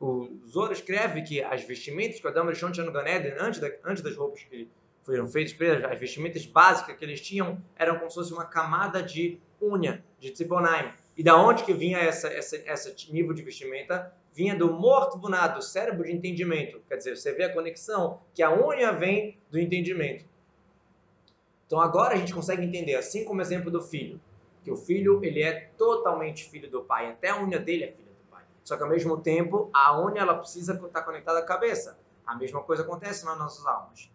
o 0.00 0.28
Zoro 0.46 0.72
escreve 0.72 1.22
que 1.22 1.42
as 1.42 1.64
vestimentas 1.64 2.20
que 2.20 2.26
o 2.26 2.30
Adão 2.30 2.46
Rishon 2.46 2.70
tinha 2.70 2.86
no 2.86 2.92
Ganeden, 2.92 3.34
antes, 3.38 3.60
da, 3.60 3.68
antes 3.84 4.02
das 4.02 4.16
roupas 4.16 4.42
que 4.44 4.68
foram 5.02 5.26
feitas 5.26 5.52
para 5.52 5.66
eles, 5.66 5.84
as 5.84 5.98
vestimentas 5.98 6.46
básicas 6.46 6.96
que 6.96 7.04
eles 7.04 7.20
tinham, 7.20 7.60
eram 7.76 7.98
como 7.98 8.10
se 8.10 8.14
fosse 8.16 8.32
uma 8.32 8.44
camada 8.44 9.02
de 9.02 9.40
unha, 9.60 10.04
de 10.20 10.30
tziponaim. 10.30 10.92
E 11.16 11.22
da 11.22 11.36
onde 11.36 11.64
que 11.64 11.72
vinha 11.72 11.98
essa, 11.98 12.28
essa, 12.28 12.56
esse 12.56 13.12
nível 13.12 13.34
de 13.34 13.42
vestimenta? 13.42 14.12
Vinha 14.32 14.54
do 14.54 14.72
morto 14.72 15.18
bunado, 15.18 15.56
do 15.56 15.62
cérebro 15.62 16.04
de 16.04 16.12
entendimento. 16.12 16.80
Quer 16.88 16.98
dizer, 16.98 17.16
você 17.16 17.32
vê 17.32 17.44
a 17.44 17.52
conexão 17.52 18.20
que 18.32 18.42
a 18.42 18.54
unha 18.54 18.92
vem 18.92 19.36
do 19.50 19.58
entendimento. 19.58 20.24
Então 21.66 21.80
agora 21.80 22.14
a 22.14 22.16
gente 22.16 22.32
consegue 22.32 22.64
entender, 22.64 22.94
assim 22.94 23.24
como 23.24 23.40
o 23.40 23.42
exemplo 23.42 23.70
do 23.70 23.82
filho, 23.82 24.20
que 24.62 24.70
o 24.70 24.76
filho 24.76 25.24
ele 25.24 25.42
é 25.42 25.70
totalmente 25.76 26.48
filho 26.48 26.70
do 26.70 26.82
pai, 26.82 27.10
até 27.10 27.30
a 27.30 27.42
unha 27.42 27.58
dele 27.58 27.84
é 27.84 27.88
filha 27.88 28.07
só 28.68 28.76
que 28.76 28.82
ao 28.82 28.88
mesmo 28.90 29.16
tempo, 29.16 29.70
a 29.72 29.98
unha 29.98 30.20
ela 30.20 30.34
precisa 30.34 30.74
estar 30.74 31.00
conectada 31.00 31.38
à 31.38 31.42
cabeça. 31.42 31.98
A 32.26 32.34
mesma 32.34 32.62
coisa 32.62 32.82
acontece 32.82 33.24
nas 33.24 33.38
nossas 33.38 33.64
almas. 33.64 34.10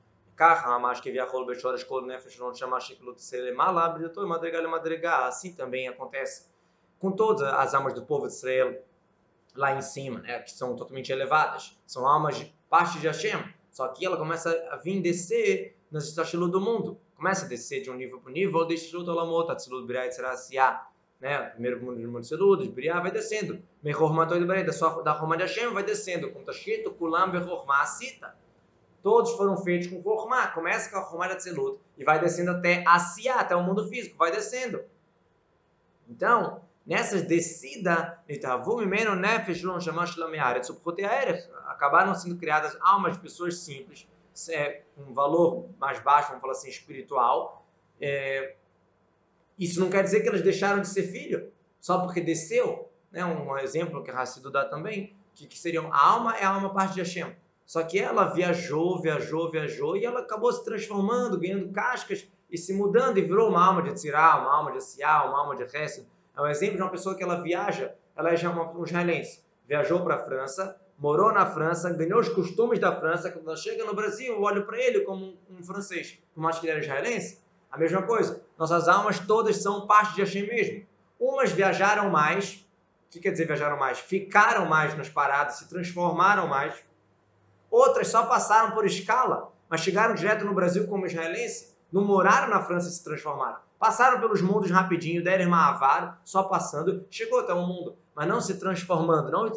Assim 5.28 5.54
também 5.56 5.88
acontece 5.88 6.52
com 7.00 7.12
todas 7.12 7.42
as 7.52 7.74
almas 7.74 7.96
do 7.96 8.06
povo 8.06 8.28
de 8.28 8.34
Israel 8.34 8.80
lá 9.56 9.76
em 9.76 9.82
cima, 9.82 10.20
né, 10.20 10.38
que 10.38 10.52
são 10.52 10.76
totalmente 10.76 11.12
elevadas. 11.12 11.76
São 11.88 12.08
almas 12.08 12.38
de 12.38 12.56
parte 12.70 13.00
de 13.00 13.08
Hashem. 13.08 13.44
Só 13.72 13.88
que 13.88 14.06
ela 14.06 14.18
começa 14.18 14.52
a 14.70 14.76
vir 14.76 15.02
descer 15.02 15.76
nas 15.90 16.06
estachilu 16.06 16.48
do 16.48 16.62
mundo. 16.62 17.00
Começa 17.16 17.46
a 17.46 17.50
descer 17.50 17.82
de 17.82 17.90
um 17.90 17.96
nível 17.96 18.20
para 18.20 18.30
o 18.30 18.34
nível, 18.34 18.68
de 18.68 18.76
estachilu 18.76 19.04
do 19.04 19.12
Alamot, 19.14 19.52
Atzilut, 19.52 19.88
B'rayat, 19.88 20.14
Serasiah 20.14 20.93
né? 21.24 21.40
Primeiro 21.52 21.82
mundo 21.82 21.98
de 22.02 22.06
Montseludas, 22.06 22.68
Briá, 22.68 23.00
vai 23.00 23.10
descendo. 23.10 23.64
Mechormatoi 23.82 24.40
de 24.40 24.46
Barei, 24.46 24.66
da 24.66 25.12
Roma 25.14 25.38
de 25.38 25.44
Hashem, 25.44 25.72
vai 25.72 25.82
descendo. 25.82 26.28
Como 26.28 26.42
está 26.42 26.52
escrito, 26.52 26.92
Kulam 26.92 27.32
Bechorma 27.32 27.86
Cita. 27.86 28.36
Todos 29.02 29.32
foram 29.32 29.56
feitos 29.56 29.88
com 29.88 30.04
Korma. 30.04 30.48
Começa 30.48 30.92
com 30.92 30.98
a 30.98 31.00
Roma 31.00 31.28
de 31.28 31.34
Atzilut 31.36 31.80
e 31.98 32.04
vai 32.04 32.20
descendo 32.20 32.52
até 32.52 32.84
Asiá, 32.86 33.36
até 33.36 33.56
o 33.56 33.64
mundo 33.64 33.88
físico, 33.88 34.18
vai 34.18 34.32
descendo. 34.32 34.84
Então, 36.10 36.62
nessas 36.86 37.22
descidas, 37.22 37.96
acabaram 41.66 42.14
sendo 42.16 42.36
criadas 42.36 42.78
almas 42.82 43.14
de 43.14 43.20
pessoas 43.20 43.60
simples, 43.60 44.06
é, 44.50 44.82
um 44.98 45.14
valor 45.14 45.70
mais 45.80 46.02
baixo, 46.02 46.28
vamos 46.28 46.42
falar 46.42 46.54
assim, 46.54 46.70
espiritual, 46.70 47.66
é, 48.02 48.58
isso 49.64 49.80
não 49.80 49.90
quer 49.90 50.04
dizer 50.04 50.22
que 50.22 50.30
elas 50.30 50.42
deixaram 50.42 50.82
de 50.82 50.88
ser 50.88 51.04
filho, 51.04 51.52
só 51.80 52.00
porque 52.00 52.22
desceu. 52.22 52.90
Né? 53.12 53.24
Um 53.24 53.58
exemplo 53.58 54.04
que 54.04 54.12
a 54.12 54.20
Hassidu 54.20 54.50
dá 54.50 54.66
também, 54.66 55.16
que, 55.34 55.48
que 55.48 55.58
seriam 55.58 55.92
a 55.92 55.98
alma 55.98 56.36
é 56.38 56.44
a 56.44 56.50
alma 56.50 56.74
parte 56.74 56.96
de 56.96 57.00
Hashem. 57.02 57.36
Só 57.66 57.82
que 57.84 57.98
ela 57.98 58.26
viajou, 58.26 59.02
viajou, 59.02 59.50
viajou 59.50 59.96
e 59.96 60.06
ela 60.06 60.20
acabou 60.20 60.52
se 60.52 60.64
transformando, 60.64 61.40
ganhando 61.40 61.72
cascas 61.72 62.28
e 62.52 62.58
se 62.58 62.74
mudando 62.74 63.18
e 63.18 63.22
virou 63.22 63.50
uma 63.50 63.66
alma 63.66 63.82
de 63.82 63.94
Tzirá, 63.94 64.38
uma 64.38 64.54
alma 64.54 64.72
de 64.72 64.78
Asiá, 64.78 65.24
uma 65.24 65.40
alma 65.40 65.56
de 65.56 65.64
Hesed. 65.64 66.06
É 66.36 66.42
um 66.42 66.48
exemplo 66.48 66.76
de 66.76 66.82
uma 66.82 66.92
pessoa 66.92 67.16
que 67.16 67.24
ela 67.24 67.42
viaja, 67.42 67.96
ela 68.16 68.32
é 68.32 68.36
já 68.36 68.50
uma, 68.50 68.72
um 68.78 68.84
israelense. 68.84 69.44
Viajou 69.68 70.04
para 70.04 70.16
a 70.16 70.20
França, 70.20 70.76
morou 70.98 71.32
na 71.32 71.46
França, 71.46 71.90
ganhou 71.92 72.20
os 72.20 72.30
costumes 72.30 72.80
da 72.80 72.96
França. 72.96 73.32
Quando 73.32 73.48
ela 73.48 73.58
chega 73.58 73.86
no 73.86 73.96
Brasil, 73.96 74.34
eu 74.34 74.42
olho 74.42 74.66
para 74.66 74.78
ele 74.78 75.02
como 75.02 75.26
um, 75.26 75.38
um 75.50 75.64
francês, 75.64 76.20
por 76.34 76.42
mais 76.42 76.60
que 76.60 76.66
ele 76.66 76.72
era 76.72 76.82
israelense. 76.82 77.40
A 77.74 77.78
mesma 77.80 78.04
coisa. 78.04 78.40
Nossas 78.56 78.88
almas 78.88 79.18
todas 79.18 79.58
são 79.58 79.88
parte 79.88 80.14
de 80.14 80.22
Hashem 80.22 80.46
mesmo. 80.46 80.86
Umas 81.20 81.52
viajaram 81.52 82.08
mais. 82.12 82.64
O 83.08 83.10
que 83.10 83.20
quer 83.20 83.32
dizer 83.32 83.48
viajaram 83.48 83.80
mais? 83.80 83.98
Ficaram 83.98 84.68
mais 84.68 84.96
nas 84.96 85.10
paradas, 85.10 85.56
se 85.56 85.68
transformaram 85.68 86.46
mais. 86.46 86.76
Outras 87.72 88.10
só 88.10 88.28
passaram 88.28 88.76
por 88.76 88.86
escala, 88.86 89.52
mas 89.68 89.82
chegaram 89.82 90.14
direto 90.14 90.46
no 90.46 90.54
Brasil 90.54 90.86
como 90.86 91.08
israelense. 91.08 91.74
Não 91.92 92.06
moraram 92.06 92.48
na 92.48 92.62
França 92.62 92.90
e 92.90 92.92
se 92.92 93.04
transformaram. 93.04 93.58
Passaram 93.80 94.20
pelos 94.20 94.40
mundos 94.40 94.70
rapidinho, 94.70 95.24
deram 95.24 95.50
Mahavar, 95.50 96.22
só 96.24 96.44
passando, 96.44 97.08
chegou 97.10 97.40
até 97.40 97.54
o 97.54 97.66
mundo, 97.66 97.98
mas 98.14 98.28
não 98.28 98.40
se 98.40 98.60
transformando, 98.60 99.32
não 99.32 99.50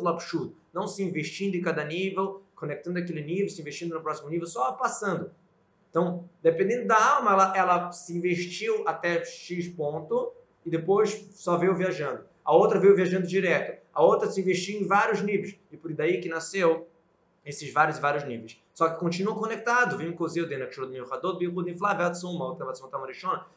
não 0.72 0.86
se 0.88 1.02
investindo 1.02 1.54
em 1.54 1.60
cada 1.60 1.84
nível, 1.84 2.42
conectando 2.54 2.98
aquele 2.98 3.22
nível, 3.22 3.50
se 3.50 3.60
investindo 3.60 3.94
no 3.94 4.00
próximo 4.00 4.30
nível, 4.30 4.46
só 4.46 4.72
passando. 4.72 5.30
Então, 5.96 6.28
dependendo 6.42 6.86
da 6.86 7.16
alma, 7.16 7.30
ela, 7.32 7.56
ela 7.56 7.90
se 7.90 8.14
investiu 8.14 8.86
até 8.86 9.24
X 9.24 9.66
ponto 9.68 10.30
e 10.62 10.68
depois 10.68 11.30
só 11.32 11.56
veio 11.56 11.74
viajando. 11.74 12.22
A 12.44 12.54
outra 12.54 12.78
veio 12.78 12.94
viajando 12.94 13.26
direto. 13.26 13.80
A 13.94 14.02
outra 14.02 14.30
se 14.30 14.38
investiu 14.42 14.78
em 14.78 14.86
vários 14.86 15.22
níveis. 15.22 15.58
E 15.72 15.76
por 15.78 15.90
daí 15.94 16.20
que 16.20 16.28
nasceu 16.28 16.86
esses 17.46 17.72
vários 17.72 17.96
e 17.96 18.00
vários 18.02 18.24
níveis. 18.24 18.60
Só 18.74 18.90
que 18.90 19.00
continuam 19.00 19.38
conectados. 19.38 19.96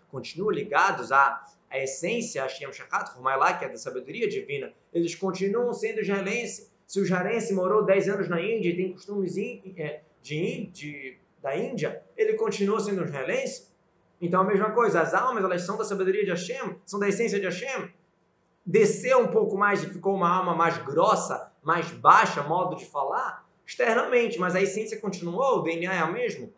Continuam 0.09 0.49
ligados 0.49 1.11
à, 1.11 1.45
à 1.69 1.77
essência, 1.77 2.45
a 2.45 2.47
Shem 2.47 2.71
Shakat, 2.71 3.11
que 3.59 3.65
é 3.65 3.69
da 3.69 3.77
sabedoria 3.77 4.29
divina. 4.29 4.71
Eles 4.93 5.13
continuam 5.13 5.73
sendo 5.73 5.99
israelense. 5.99 6.69
Se 6.87 7.01
o 7.01 7.03
israelense 7.03 7.53
morou 7.53 7.83
10 7.83 8.07
anos 8.07 8.29
na 8.29 8.41
Índia 8.41 8.69
e 8.69 8.77
tem 8.77 8.93
costumes 8.93 9.35
é, 9.75 10.03
de, 10.23 10.67
de 10.67 11.18
da 11.41 11.55
Índia, 11.55 12.03
ele 12.17 12.33
continua 12.33 12.79
sendo 12.79 13.01
um 13.01 13.05
israelense? 13.05 13.69
Então 14.21 14.41
a 14.41 14.43
mesma 14.43 14.71
coisa, 14.71 15.01
as 15.01 15.13
almas 15.13 15.43
elas 15.43 15.61
são 15.61 15.77
da 15.77 15.85
sabedoria 15.85 16.23
de 16.23 16.31
Hashem, 16.31 16.79
são 16.85 16.99
da 16.99 17.07
essência 17.07 17.39
de 17.39 17.45
Hashem. 17.45 17.93
Desceu 18.65 19.19
um 19.19 19.27
pouco 19.27 19.57
mais 19.57 19.83
ficou 19.83 20.15
uma 20.15 20.29
alma 20.29 20.53
mais 20.55 20.77
grossa, 20.77 21.51
mais 21.63 21.89
baixa, 21.91 22.43
modo 22.43 22.75
de 22.75 22.85
falar, 22.85 23.47
externamente, 23.65 24.37
mas 24.37 24.55
a 24.55 24.61
essência 24.61 24.99
continuou, 24.99 25.59
o 25.59 25.61
DNA 25.61 25.93
é 25.93 26.03
o 26.03 26.11
mesmo. 26.11 26.53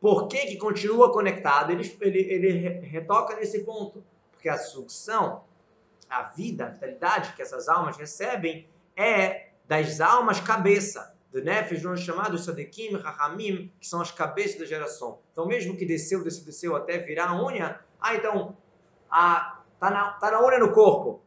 Por 0.00 0.26
que 0.26 0.46
que 0.46 0.56
continua 0.56 1.12
conectado? 1.12 1.70
Ele, 1.70 1.96
ele, 2.00 2.18
ele 2.18 2.58
retoca 2.86 3.36
nesse 3.36 3.64
ponto. 3.64 4.04
Porque 4.32 4.48
a 4.48 4.58
sucção 4.58 5.44
a 6.12 6.24
vida, 6.24 6.66
a 6.66 6.68
vitalidade 6.68 7.32
que 7.32 7.42
essas 7.42 7.68
almas 7.68 7.96
recebem 7.96 8.68
é 8.94 9.48
das 9.66 10.00
almas 10.00 10.40
cabeça, 10.40 11.16
do 11.32 11.42
Nefesh, 11.42 11.82
nós 11.82 12.00
chamados 12.00 12.44
Sadekim, 12.44 12.94
Rahamim, 12.94 13.72
que 13.80 13.86
são 13.86 14.02
as 14.02 14.10
cabeças 14.10 14.58
da 14.58 14.66
geração. 14.66 15.20
Então, 15.32 15.46
mesmo 15.46 15.74
que 15.74 15.86
desceu, 15.86 16.22
desceu, 16.22 16.44
desceu 16.44 16.76
até 16.76 16.98
virar 16.98 17.30
a 17.30 17.42
unha, 17.42 17.80
ah, 17.98 18.14
então, 18.14 18.54
a, 19.10 19.62
tá, 19.80 19.90
na, 19.90 20.10
tá 20.12 20.30
na 20.30 20.46
unha 20.46 20.58
no 20.58 20.72
corpo. 20.72 21.22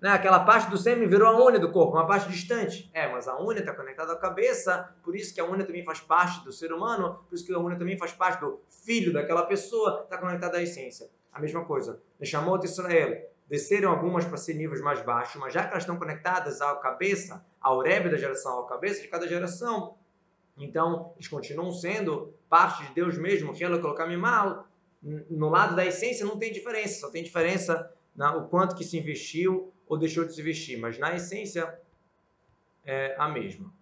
né, 0.00 0.08
aquela 0.12 0.40
parte 0.40 0.70
do 0.70 0.78
sêmen 0.78 1.06
virou 1.06 1.28
a 1.28 1.44
unha 1.44 1.58
do 1.58 1.70
corpo, 1.70 1.92
uma 1.92 2.06
parte 2.06 2.30
distante. 2.30 2.90
É, 2.94 3.06
mas 3.12 3.28
a 3.28 3.38
unha 3.38 3.60
está 3.60 3.74
conectada 3.74 4.14
à 4.14 4.16
cabeça, 4.16 4.94
por 5.02 5.14
isso 5.14 5.34
que 5.34 5.40
a 5.42 5.44
unha 5.44 5.66
também 5.66 5.84
faz 5.84 6.00
parte 6.00 6.42
do 6.42 6.50
ser 6.50 6.72
humano, 6.72 7.22
por 7.28 7.34
isso 7.34 7.44
que 7.44 7.52
a 7.52 7.58
unha 7.58 7.76
também 7.76 7.98
faz 7.98 8.12
parte 8.12 8.40
do 8.40 8.62
filho 8.70 9.12
daquela 9.12 9.42
pessoa, 9.42 10.00
está 10.04 10.16
conectada 10.16 10.56
à 10.56 10.62
essência. 10.62 11.10
A 11.30 11.38
mesma 11.38 11.66
coisa. 11.66 12.00
Chamou 12.22 12.56
de 12.56 12.64
Israel. 12.64 13.29
Desceram 13.50 13.90
algumas 13.90 14.24
para 14.24 14.36
ser 14.36 14.54
níveis 14.54 14.80
mais 14.80 15.02
baixos, 15.02 15.40
mas 15.40 15.52
já 15.52 15.64
que 15.64 15.70
elas 15.70 15.82
estão 15.82 15.98
conectadas 15.98 16.60
à 16.60 16.76
cabeça, 16.76 17.44
ao 17.60 17.80
rebe 17.80 18.08
da 18.08 18.16
geração, 18.16 18.60
à 18.60 18.68
cabeça 18.68 19.02
de 19.02 19.08
cada 19.08 19.26
geração, 19.26 19.98
então 20.56 21.12
eles 21.16 21.26
continuam 21.26 21.72
sendo 21.72 22.32
parte 22.48 22.86
de 22.86 22.94
Deus 22.94 23.18
mesmo, 23.18 23.52
que 23.52 23.64
ela 23.64 23.80
colocar-me 23.80 24.16
mal. 24.16 24.68
No 25.02 25.48
lado 25.48 25.74
da 25.74 25.84
essência 25.84 26.24
não 26.24 26.38
tem 26.38 26.52
diferença, 26.52 27.00
só 27.00 27.10
tem 27.10 27.24
diferença 27.24 27.92
na, 28.14 28.36
o 28.36 28.48
quanto 28.48 28.76
que 28.76 28.84
se 28.84 28.98
investiu 28.98 29.72
ou 29.88 29.98
deixou 29.98 30.24
de 30.24 30.32
se 30.32 30.42
vestir, 30.42 30.78
mas 30.78 30.98
na 30.98 31.16
essência 31.16 31.76
é 32.84 33.16
a 33.18 33.28
mesma. 33.28 33.72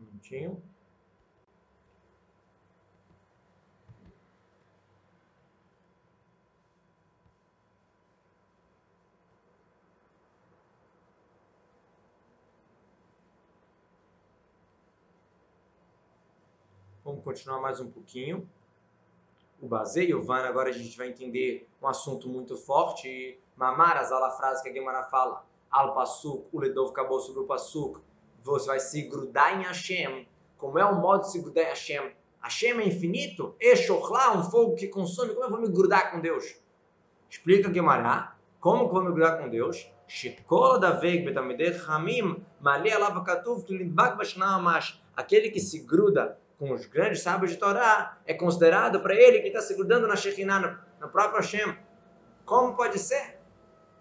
Um 0.00 0.15
minutinho. 0.26 0.62
Vamos 17.04 17.22
continuar 17.22 17.60
mais 17.60 17.80
um 17.80 17.88
pouquinho. 17.88 18.48
O 19.60 19.68
baseio, 19.68 20.22
Van, 20.22 20.40
agora 20.40 20.70
a 20.70 20.72
gente 20.72 20.96
vai 20.98 21.08
entender 21.08 21.68
um 21.80 21.86
assunto 21.86 22.28
muito 22.28 22.56
forte. 22.56 23.38
Mamaras, 23.56 24.10
a 24.10 24.30
frase 24.32 24.62
que 24.62 24.68
a 24.68 24.72
Gemara 24.72 25.04
fala. 25.04 25.46
Al 25.70 25.94
Pasuk, 25.94 26.46
o 26.52 26.60
Ledov 26.60 26.90
acabou 26.90 27.20
sobre 27.20 27.42
o 27.42 27.46
Pasuk. 27.46 28.00
Você 28.46 28.68
vai 28.68 28.78
se 28.78 29.02
grudar 29.02 29.60
em 29.60 29.64
Hashem. 29.64 30.28
Como 30.56 30.78
é 30.78 30.84
o 30.84 30.94
modo 30.94 31.22
de 31.22 31.32
se 31.32 31.40
grudar 31.40 31.64
em 31.64 31.68
Hashem? 31.68 32.12
Hashem 32.40 32.78
é 32.80 32.86
infinito? 32.86 33.56
Eshochlá, 33.60 34.38
um 34.38 34.44
fogo 34.44 34.76
que 34.76 34.86
consome. 34.86 35.34
Como 35.34 35.46
eu 35.46 35.50
vou 35.50 35.60
me 35.60 35.68
grudar 35.68 36.12
com 36.12 36.20
Deus? 36.20 36.54
Explica 37.28 37.74
Gemara. 37.74 38.36
Como 38.60 38.84
que 38.84 38.90
eu 38.90 38.92
vou 38.94 39.02
me 39.02 39.12
grudar 39.12 39.38
com 39.38 39.48
Deus? 39.48 39.90
Shekol 40.06 40.78
da 40.78 40.92
veig 40.92 41.24
betamideh 41.24 41.76
hamim 41.88 42.40
mali 42.60 42.92
alav 42.92 43.20
katuv 43.24 43.64
kilidbak 43.64 44.16
bashna 44.16 44.54
amash. 44.54 45.02
Aquele 45.16 45.50
que 45.50 45.58
se 45.58 45.80
gruda 45.80 46.38
com 46.56 46.72
os 46.72 46.86
grandes 46.86 47.22
sábios 47.22 47.50
de 47.50 47.56
Torá, 47.56 48.16
é 48.24 48.32
considerado 48.32 49.00
para 49.00 49.14
ele 49.16 49.40
que 49.40 49.48
está 49.48 49.60
se 49.60 49.74
grudando 49.74 50.06
na 50.06 50.14
Shekinah, 50.14 50.86
no 51.00 51.08
próprio 51.08 51.40
Hashem. 51.40 51.76
Como 52.44 52.76
pode 52.76 53.00
ser? 53.00 53.35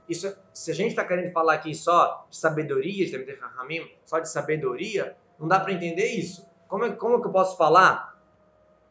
Isso, 0.08 0.36
se 0.54 0.72
a 0.72 0.74
gente 0.74 0.90
está 0.90 1.04
querendo 1.04 1.32
falar 1.32 1.56
aqui 1.56 1.74
só 1.74 2.28
de 2.30 2.38
sabedoria, 2.38 3.06
de 3.06 3.40
Hamim, 3.58 3.90
só 4.06 4.20
de 4.20 4.30
sabedoria, 4.30 5.16
não 5.40 5.48
dá 5.48 5.60
para 5.60 5.74
entender 5.74 6.08
isso. 6.08 6.48
Como, 6.68 6.86
é, 6.86 6.92
como 6.92 7.22
que 7.22 7.28
eu 7.28 7.32
posso 7.32 7.58
falar 7.58 8.16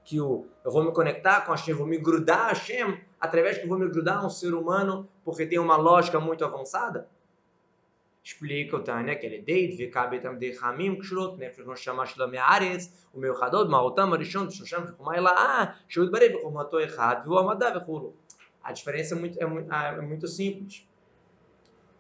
que 0.05 0.17
eu, 0.17 0.47
eu 0.65 0.71
vou 0.71 0.85
me 0.85 0.93
conectar 0.93 1.43
com 1.43 1.53
Hashem, 1.53 1.75
vou 1.75 1.87
me 1.87 1.99
grudar 1.99 2.47
a 2.47 2.49
Hashem, 2.49 3.01
através 3.21 3.59
que 3.59 3.65
eu 3.65 3.69
vou 3.69 3.79
me 3.79 3.89
grudar 3.89 4.19
a 4.19 4.27
um 4.27 4.31
ser 4.31 4.55
humano, 4.55 5.09
porque 5.25 5.47
tem 5.47 5.59
uma 5.59 5.77
lógica 5.77 6.21
muito 6.21 6.45
avançada? 6.45 7.09
explica 8.25 8.77
o 8.77 8.81
Tânia 8.83 9.17
que 9.17 9.27
ele 9.27 9.43
deit 9.43 9.77
vikabe 9.77 10.19
tam 10.19 10.39
de 10.39 10.55
chamim 10.55 10.97
kshrot 10.97 11.37
nefesh 11.37 11.67
no 11.67 11.77
shama 11.77 12.07
shelo 12.07 12.27
me'aretz 12.27 12.91
o 13.13 13.21
meu 13.21 13.35
chadod 13.37 13.69
ma'otam 13.69 14.15
arishon 14.15 14.49
shosham 14.51 14.87
v'chumai 14.87 15.21
la'a 15.21 15.75
shud 15.87 16.11
barei 16.11 16.31
v'chumato 16.31 16.81
echad 16.81 17.25
v'u 17.27 17.37
amada 17.37 17.71
v'chulu 17.79 18.15
a 18.63 18.73
diferença 18.73 19.15
é 19.15 19.19
muito, 19.19 19.39
é, 19.39 19.45
muito, 19.45 19.71
é 19.71 20.01
muito 20.01 20.27
simples 20.27 20.89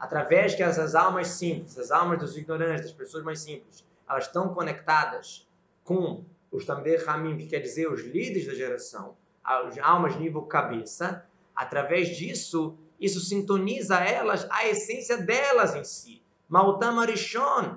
através 0.05 0.55
que 0.55 0.63
essas 0.63 0.95
almas 0.95 1.29
simples 1.29 1.79
as 1.79 1.91
almas 1.91 2.19
dos 2.19 2.37
ignorantes 2.37 2.83
das 2.83 2.93
pessoas 2.93 3.25
mais 3.25 3.41
simples 3.41 3.85
elas 4.09 4.27
estão 4.27 4.53
conectadas 4.53 5.49
com 5.83 6.25
os 6.53 6.65
Tamdei 6.65 7.03
Hamim, 7.07 7.37
que 7.37 7.47
quer 7.47 7.61
dizer 7.61 7.91
os 7.91 8.03
líderes 8.03 8.47
da 8.47 8.55
geração, 8.55 9.17
as 9.43 9.77
almas 9.79 10.17
nível 10.17 10.43
cabeça, 10.43 11.27
através 11.55 12.17
disso, 12.17 12.77
isso 13.01 13.19
sintoniza 13.21 13.97
elas, 13.97 14.47
a 14.51 14.67
essência 14.69 15.19
delas 15.19 15.75
em 15.75 15.83
si. 15.83 16.23
Maltam 16.49 17.01
Arishon. 17.01 17.77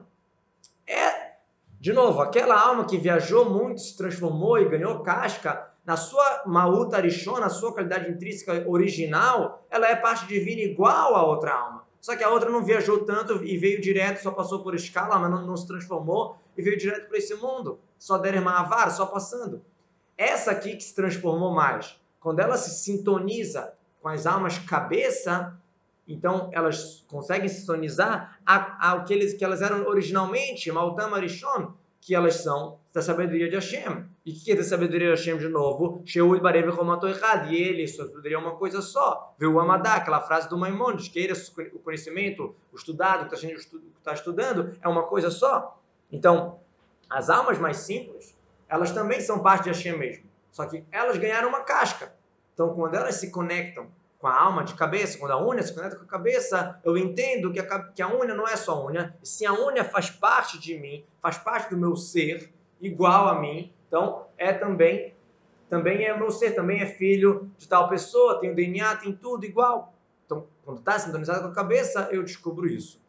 É, 0.86 1.32
de 1.80 1.92
novo, 1.92 2.22
aquela 2.22 2.60
alma 2.60 2.86
que 2.86 2.98
viajou 2.98 3.50
muito, 3.50 3.82
se 3.82 3.98
transformou 3.98 4.60
e 4.60 4.70
ganhou 4.70 5.02
casca, 5.02 5.72
na 5.86 5.96
sua 5.96 6.44
Maut 6.46 6.94
Arishon, 6.94 7.40
na 7.40 7.50
sua 7.50 7.74
qualidade 7.74 8.12
intrínseca 8.12 8.66
original, 8.68 9.66
ela 9.70 9.88
é 9.88 9.96
parte 9.96 10.28
divina 10.28 10.62
igual 10.62 11.16
à 11.16 11.26
outra 11.26 11.54
alma. 11.54 11.87
Só 12.00 12.16
que 12.16 12.24
a 12.24 12.30
outra 12.30 12.50
não 12.50 12.64
viajou 12.64 13.06
tanto 13.06 13.44
e 13.44 13.58
veio 13.58 13.82
direto, 13.82 14.22
só 14.22 14.32
passou 14.32 14.64
por 14.64 14.76
escala, 14.76 15.20
mas 15.20 15.32
não, 15.32 15.46
não 15.46 15.58
se 15.58 15.68
transformou 15.68 16.38
e 16.58 16.62
veio 16.62 16.78
direto 16.78 17.08
para 17.08 17.18
esse 17.18 17.36
mundo. 17.36 17.80
Só 17.98 18.18
der 18.18 18.40
Mahavar, 18.42 18.92
só 18.92 19.06
passando. 19.06 19.62
Essa 20.18 20.52
aqui 20.52 20.76
que 20.76 20.84
se 20.84 20.96
transformou 20.96 21.54
mais, 21.54 22.00
quando 22.20 22.40
ela 22.40 22.58
se 22.58 22.72
sintoniza 22.84 23.74
com 24.02 24.10
as 24.10 24.26
almas 24.26 24.58
cabeça, 24.58 25.56
então 26.08 26.50
elas 26.54 27.04
conseguem 27.08 27.50
sintonizar 27.50 28.40
ao 28.46 29.04
que, 29.04 29.38
elas 29.42 29.62
eram 29.62 29.86
originalmente, 29.88 30.72
Maltam 30.72 31.14
Arishon, 31.14 31.74
que 32.02 32.16
elas 32.16 32.36
são 32.36 32.80
da 32.94 33.02
sabedoria 33.02 33.50
de 33.50 33.56
Hashem. 33.56 34.06
E 34.26 34.32
que 34.32 34.52
é 34.52 34.56
da 34.56 34.64
sabedoria 34.64 35.14
de 35.14 35.20
Hashem 35.20 35.38
de 35.38 35.48
novo? 35.48 36.02
Sheud 36.06 36.42
Barev 36.42 36.68
errado. 36.68 37.52
E 37.52 37.56
ele, 37.56 37.88
sua 37.88 38.08
sabedoria 38.08 38.38
é 38.38 38.40
uma 38.40 38.56
coisa 38.56 38.82
só. 38.82 39.34
Viu 39.38 39.60
Amadá, 39.60 39.96
aquela 39.96 40.22
frase 40.22 40.50
do 40.50 40.58
Maimonides, 40.58 41.08
que 41.08 41.20
ele, 41.20 41.34
o 41.74 41.80
conhecimento, 41.80 42.56
o 42.72 42.76
estudado, 42.76 43.30
que 43.30 43.36
está 43.36 44.14
estudando, 44.14 44.78
é 44.82 44.88
uma 44.88 45.04
coisa 45.04 45.30
só. 45.30 45.80
Então, 46.12 46.60
as 47.10 47.30
almas 47.30 47.58
mais 47.58 47.78
simples, 47.78 48.38
elas 48.68 48.92
também 48.92 49.22
são 49.22 49.40
parte 49.40 49.64
de 49.64 49.70
Hashem 49.70 49.98
mesmo. 49.98 50.26
Só 50.52 50.66
que 50.66 50.84
elas 50.92 51.18
ganharam 51.18 51.50
uma 51.50 51.62
casca. 51.62 52.14
Então, 52.54 52.74
quando 52.74 52.96
elas 52.96 53.16
se 53.16 53.32
conectam 53.32 53.88
com 54.20 54.28
a 54.28 54.40
alma 54.40 54.64
de 54.64 54.74
cabeça, 54.74 55.18
quando 55.18 55.32
a 55.32 55.46
unha 55.46 55.62
se 55.62 55.74
conecta 55.74 55.98
com 55.98 56.04
a 56.04 56.08
cabeça, 56.08 56.80
eu 56.84 56.98
entendo 56.98 57.52
que 57.52 57.60
a, 57.60 57.84
que 57.84 58.02
a 58.02 58.08
unha 58.08 58.34
não 58.34 58.48
é 58.48 58.56
só 58.56 58.86
unha, 58.86 59.16
e 59.22 59.28
sim 59.28 59.46
a 59.46 59.54
unha 59.54 59.84
faz 59.84 60.10
parte 60.10 60.60
de 60.60 60.78
mim, 60.78 61.06
faz 61.22 61.38
parte 61.38 61.70
do 61.70 61.78
meu 61.78 61.96
ser, 61.96 62.52
igual 62.82 63.28
a 63.28 63.40
mim. 63.40 63.72
Então, 63.88 64.26
é 64.38 64.52
também, 64.52 65.14
também 65.70 66.04
é 66.04 66.18
meu 66.18 66.32
ser, 66.32 66.52
também 66.52 66.82
é 66.82 66.86
filho 66.86 67.52
de 67.58 67.68
tal 67.68 67.88
pessoa, 67.90 68.40
tem 68.40 68.52
o 68.52 68.56
DNA, 68.56 68.96
tem 68.98 69.14
tudo 69.14 69.46
igual. 69.46 69.94
Então, 70.26 70.48
quando 70.66 70.80
está 70.80 70.98
sintonizado 70.98 71.44
com 71.44 71.48
a 71.50 71.56
cabeça, 71.56 72.10
eu 72.12 72.24
descubro 72.24 72.68
isso. 72.68 73.00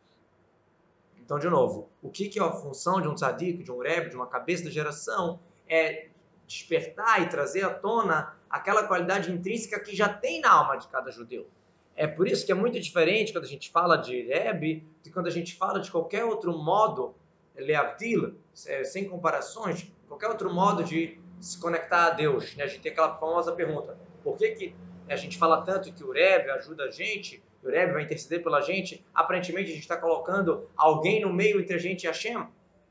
Então, 1.25 1.39
de 1.39 1.49
novo, 1.49 1.89
o 2.03 2.11
que, 2.11 2.29
que 2.29 2.39
é 2.39 2.43
a 2.43 2.53
função 2.53 3.01
de 3.01 3.09
um 3.09 3.15
tzadik, 3.15 3.63
de 3.63 3.73
um 3.73 3.81
reb, 3.81 4.11
de 4.11 4.17
uma 4.17 4.27
cabeça 4.27 4.65
da 4.65 4.71
geração? 4.71 5.41
É 5.69 6.09
despertar 6.49 7.23
e 7.23 7.29
trazer 7.29 7.65
à 7.65 7.71
tona 7.71 8.35
aquela 8.49 8.89
qualidade 8.89 9.31
intrínseca 9.31 9.79
que 9.79 9.95
já 9.95 10.09
tem 10.09 10.41
na 10.41 10.51
alma 10.51 10.77
de 10.77 10.89
cada 10.89 11.13
judeu. 11.13 11.47
É 11.95 12.07
por 12.07 12.27
isso 12.27 12.47
que 12.47 12.51
é 12.51 12.55
muito 12.55 12.81
diferente 12.81 13.33
quando 13.33 13.45
a 13.45 13.49
gente 13.49 13.71
fala 13.71 13.97
de 13.97 14.23
Rebbe 14.23 14.85
de 15.03 15.11
quando 15.11 15.27
a 15.27 15.31
gente 15.31 15.55
fala 15.55 15.79
de 15.79 15.91
qualquer 15.91 16.25
outro 16.25 16.57
modo, 16.57 17.15
Leavdil, 17.55 18.37
é, 18.67 18.83
sem 18.85 19.09
comparações, 19.09 19.93
qualquer 20.09 20.29
outro 20.29 20.53
modo 20.53 20.83
de 20.83 21.21
se 21.41 21.61
conectar 21.61 22.07
a 22.07 22.11
Deus. 22.11 22.57
Né? 22.57 22.65
A 22.65 22.67
gente 22.67 22.81
tem 22.81 22.93
aquela 22.93 23.15
famosa 23.17 23.53
pergunta: 23.53 23.99
por 24.25 24.37
que, 24.37 24.51
que 24.53 24.75
a 25.09 25.17
gente 25.17 25.37
fala 25.37 25.63
tanto 25.63 25.93
que 25.93 26.05
o 26.05 26.13
Rebbe 26.13 26.51
ajuda 26.51 26.85
a 26.85 26.91
gente, 26.91 27.43
o 27.63 27.69
Rebbe 27.69 27.93
vai 27.93 28.05
interceder 28.05 28.43
pela 28.43 28.61
gente? 28.61 29.05
Aparentemente 29.13 29.71
a 29.71 29.75
gente 29.75 29.83
está 29.83 29.97
colocando 29.97 30.69
alguém 30.77 31.21
no 31.21 31.33
meio 31.33 31.61
entre 31.61 31.75
a 31.75 31.79
gente 31.79 32.05
e 32.05 32.07
Hashem 32.07 32.47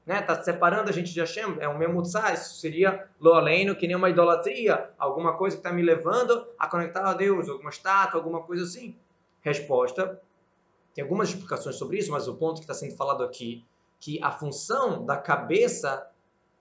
né? 0.07 0.21
Tá 0.21 0.41
separando 0.41 0.89
a 0.89 0.93
gente 0.93 1.13
de 1.13 1.19
Hashem, 1.19 1.57
é 1.59 1.67
um 1.67 1.77
memutzá, 1.77 2.33
isso 2.33 2.55
seria 2.61 3.07
lo 3.19 3.33
aleno, 3.33 3.75
que 3.75 3.85
nem 3.85 3.95
uma 3.95 4.09
idolatria, 4.09 4.89
alguma 4.97 5.37
coisa 5.37 5.57
que 5.57 5.59
está 5.59 5.71
me 5.71 5.81
levando 5.81 6.47
a 6.57 6.65
conectar 6.67 7.05
a 7.05 7.13
Deus, 7.13 7.49
alguma 7.49 7.69
estátua, 7.69 8.17
alguma 8.17 8.41
coisa 8.41 8.63
assim. 8.63 8.95
Resposta, 9.41 10.19
tem 10.93 11.03
algumas 11.03 11.29
explicações 11.29 11.75
sobre 11.75 11.97
isso, 11.97 12.09
mas 12.09 12.25
o 12.27 12.35
ponto 12.35 12.55
que 12.55 12.61
está 12.61 12.73
sendo 12.73 12.95
falado 12.95 13.21
aqui, 13.21 13.65
que 13.99 14.17
a 14.23 14.31
função 14.31 15.05
da 15.05 15.17
cabeça 15.17 16.09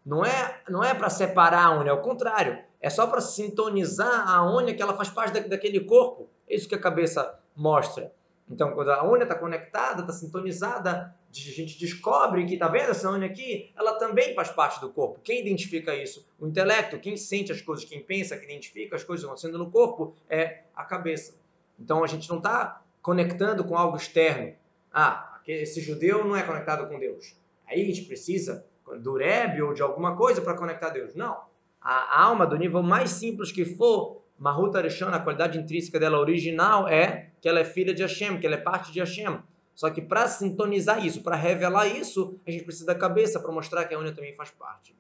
não 0.05 0.25
é 0.25 0.61
não 0.69 0.83
é 0.83 0.93
para 0.93 1.09
separar 1.09 1.67
a 1.67 1.79
unha, 1.79 1.91
é 1.91 1.93
o 1.93 2.03
contrário, 2.03 2.59
é 2.81 2.91
só 2.91 3.07
para 3.07 3.21
sintonizar 3.21 4.29
a 4.29 4.45
unha 4.45 4.75
que 4.75 4.83
ela 4.83 4.97
faz 4.97 5.09
parte 5.09 5.41
da, 5.41 5.47
daquele 5.47 5.81
corpo. 5.81 6.29
É 6.49 6.57
isso 6.57 6.69
que 6.69 6.75
a 6.75 6.81
cabeça 6.81 7.39
mostra. 7.55 8.13
Então, 8.49 8.73
quando 8.73 8.91
a 8.91 9.09
unha 9.09 9.23
está 9.23 9.35
conectada, 9.35 10.03
está 10.03 10.13
sintonizada, 10.13 11.15
a 11.39 11.53
gente 11.53 11.79
descobre 11.79 12.45
que, 12.47 12.55
está 12.55 12.69
vendo 12.69 12.91
essa 12.91 13.11
unha 13.11 13.27
aqui? 13.27 13.71
Ela 13.77 13.95
também 13.95 14.35
faz 14.35 14.51
parte 14.51 14.81
do 14.81 14.91
corpo. 14.91 15.21
Quem 15.23 15.41
identifica 15.41 15.95
isso? 15.95 16.27
O 16.39 16.47
intelecto. 16.47 16.99
Quem 16.99 17.17
sente 17.17 17.53
as 17.53 17.61
coisas, 17.61 17.85
quem 17.85 18.03
pensa, 18.03 18.37
quem 18.37 18.49
identifica 18.49 18.97
as 18.97 19.05
coisas 19.05 19.25
acontecendo 19.25 19.59
no 19.59 19.71
corpo 19.71 20.15
é 20.29 20.63
a 20.75 20.85
cabeça. 20.85 21.35
Então, 21.79 22.03
a 22.03 22.07
gente 22.07 22.29
não 22.29 22.39
está 22.39 22.83
conectando 23.03 23.65
com 23.65 23.77
algo 23.77 23.97
externo. 23.97 24.55
Ah, 24.93 25.41
esse 25.47 25.81
judeu 25.81 26.25
não 26.25 26.35
é 26.35 26.43
conectado 26.43 26.89
com 26.89 26.99
Deus. 26.99 27.37
Aí 27.67 27.83
a 27.83 27.85
gente 27.85 28.03
precisa 28.03 28.65
do 29.01 29.17
Rebbe 29.17 29.63
ou 29.63 29.75
de 29.75 29.83
alguma 29.83 30.17
coisa 30.17 30.41
para 30.41 30.57
conectar 30.57 30.89
a 30.89 30.91
Deus. 30.91 31.15
Não. 31.15 31.37
A 31.81 32.23
alma, 32.23 32.47
do 32.47 32.57
nível 32.57 32.83
mais 32.83 33.11
simples 33.11 33.53
que 33.53 33.65
for, 33.65 34.23
Mahut 34.39 34.77
Arishon, 34.77 35.09
a 35.09 35.21
qualidade 35.21 35.59
intrínseca 35.59 35.99
dela 35.99 36.19
original 36.19 36.89
é 36.89 37.31
que 37.41 37.49
ela 37.49 37.61
é 37.61 37.65
filha 37.65 37.95
de 37.95 38.03
Hashem, 38.03 38.39
que 38.39 38.47
ela 38.47 38.57
é 38.57 38.61
parte 38.61 38.93
de 38.93 39.01
Hashem. 39.01 39.39
Só 39.77 39.91
que 39.91 40.01
para 40.01 40.27
sintonizar 40.27 41.05
isso, 41.05 41.23
para 41.23 41.37
revelar 41.37 41.87
isso, 41.87 42.41
a 42.47 42.51
gente 42.51 42.65
precisa 42.65 42.87
da 42.87 42.95
cabeça 42.95 43.39
para 43.39 43.53
mostrar 43.53 43.85
que 43.85 43.95
a 43.95 43.99
unha 43.99 44.13
também 44.13 44.35
faz 44.35 44.51
parte. 44.51 44.97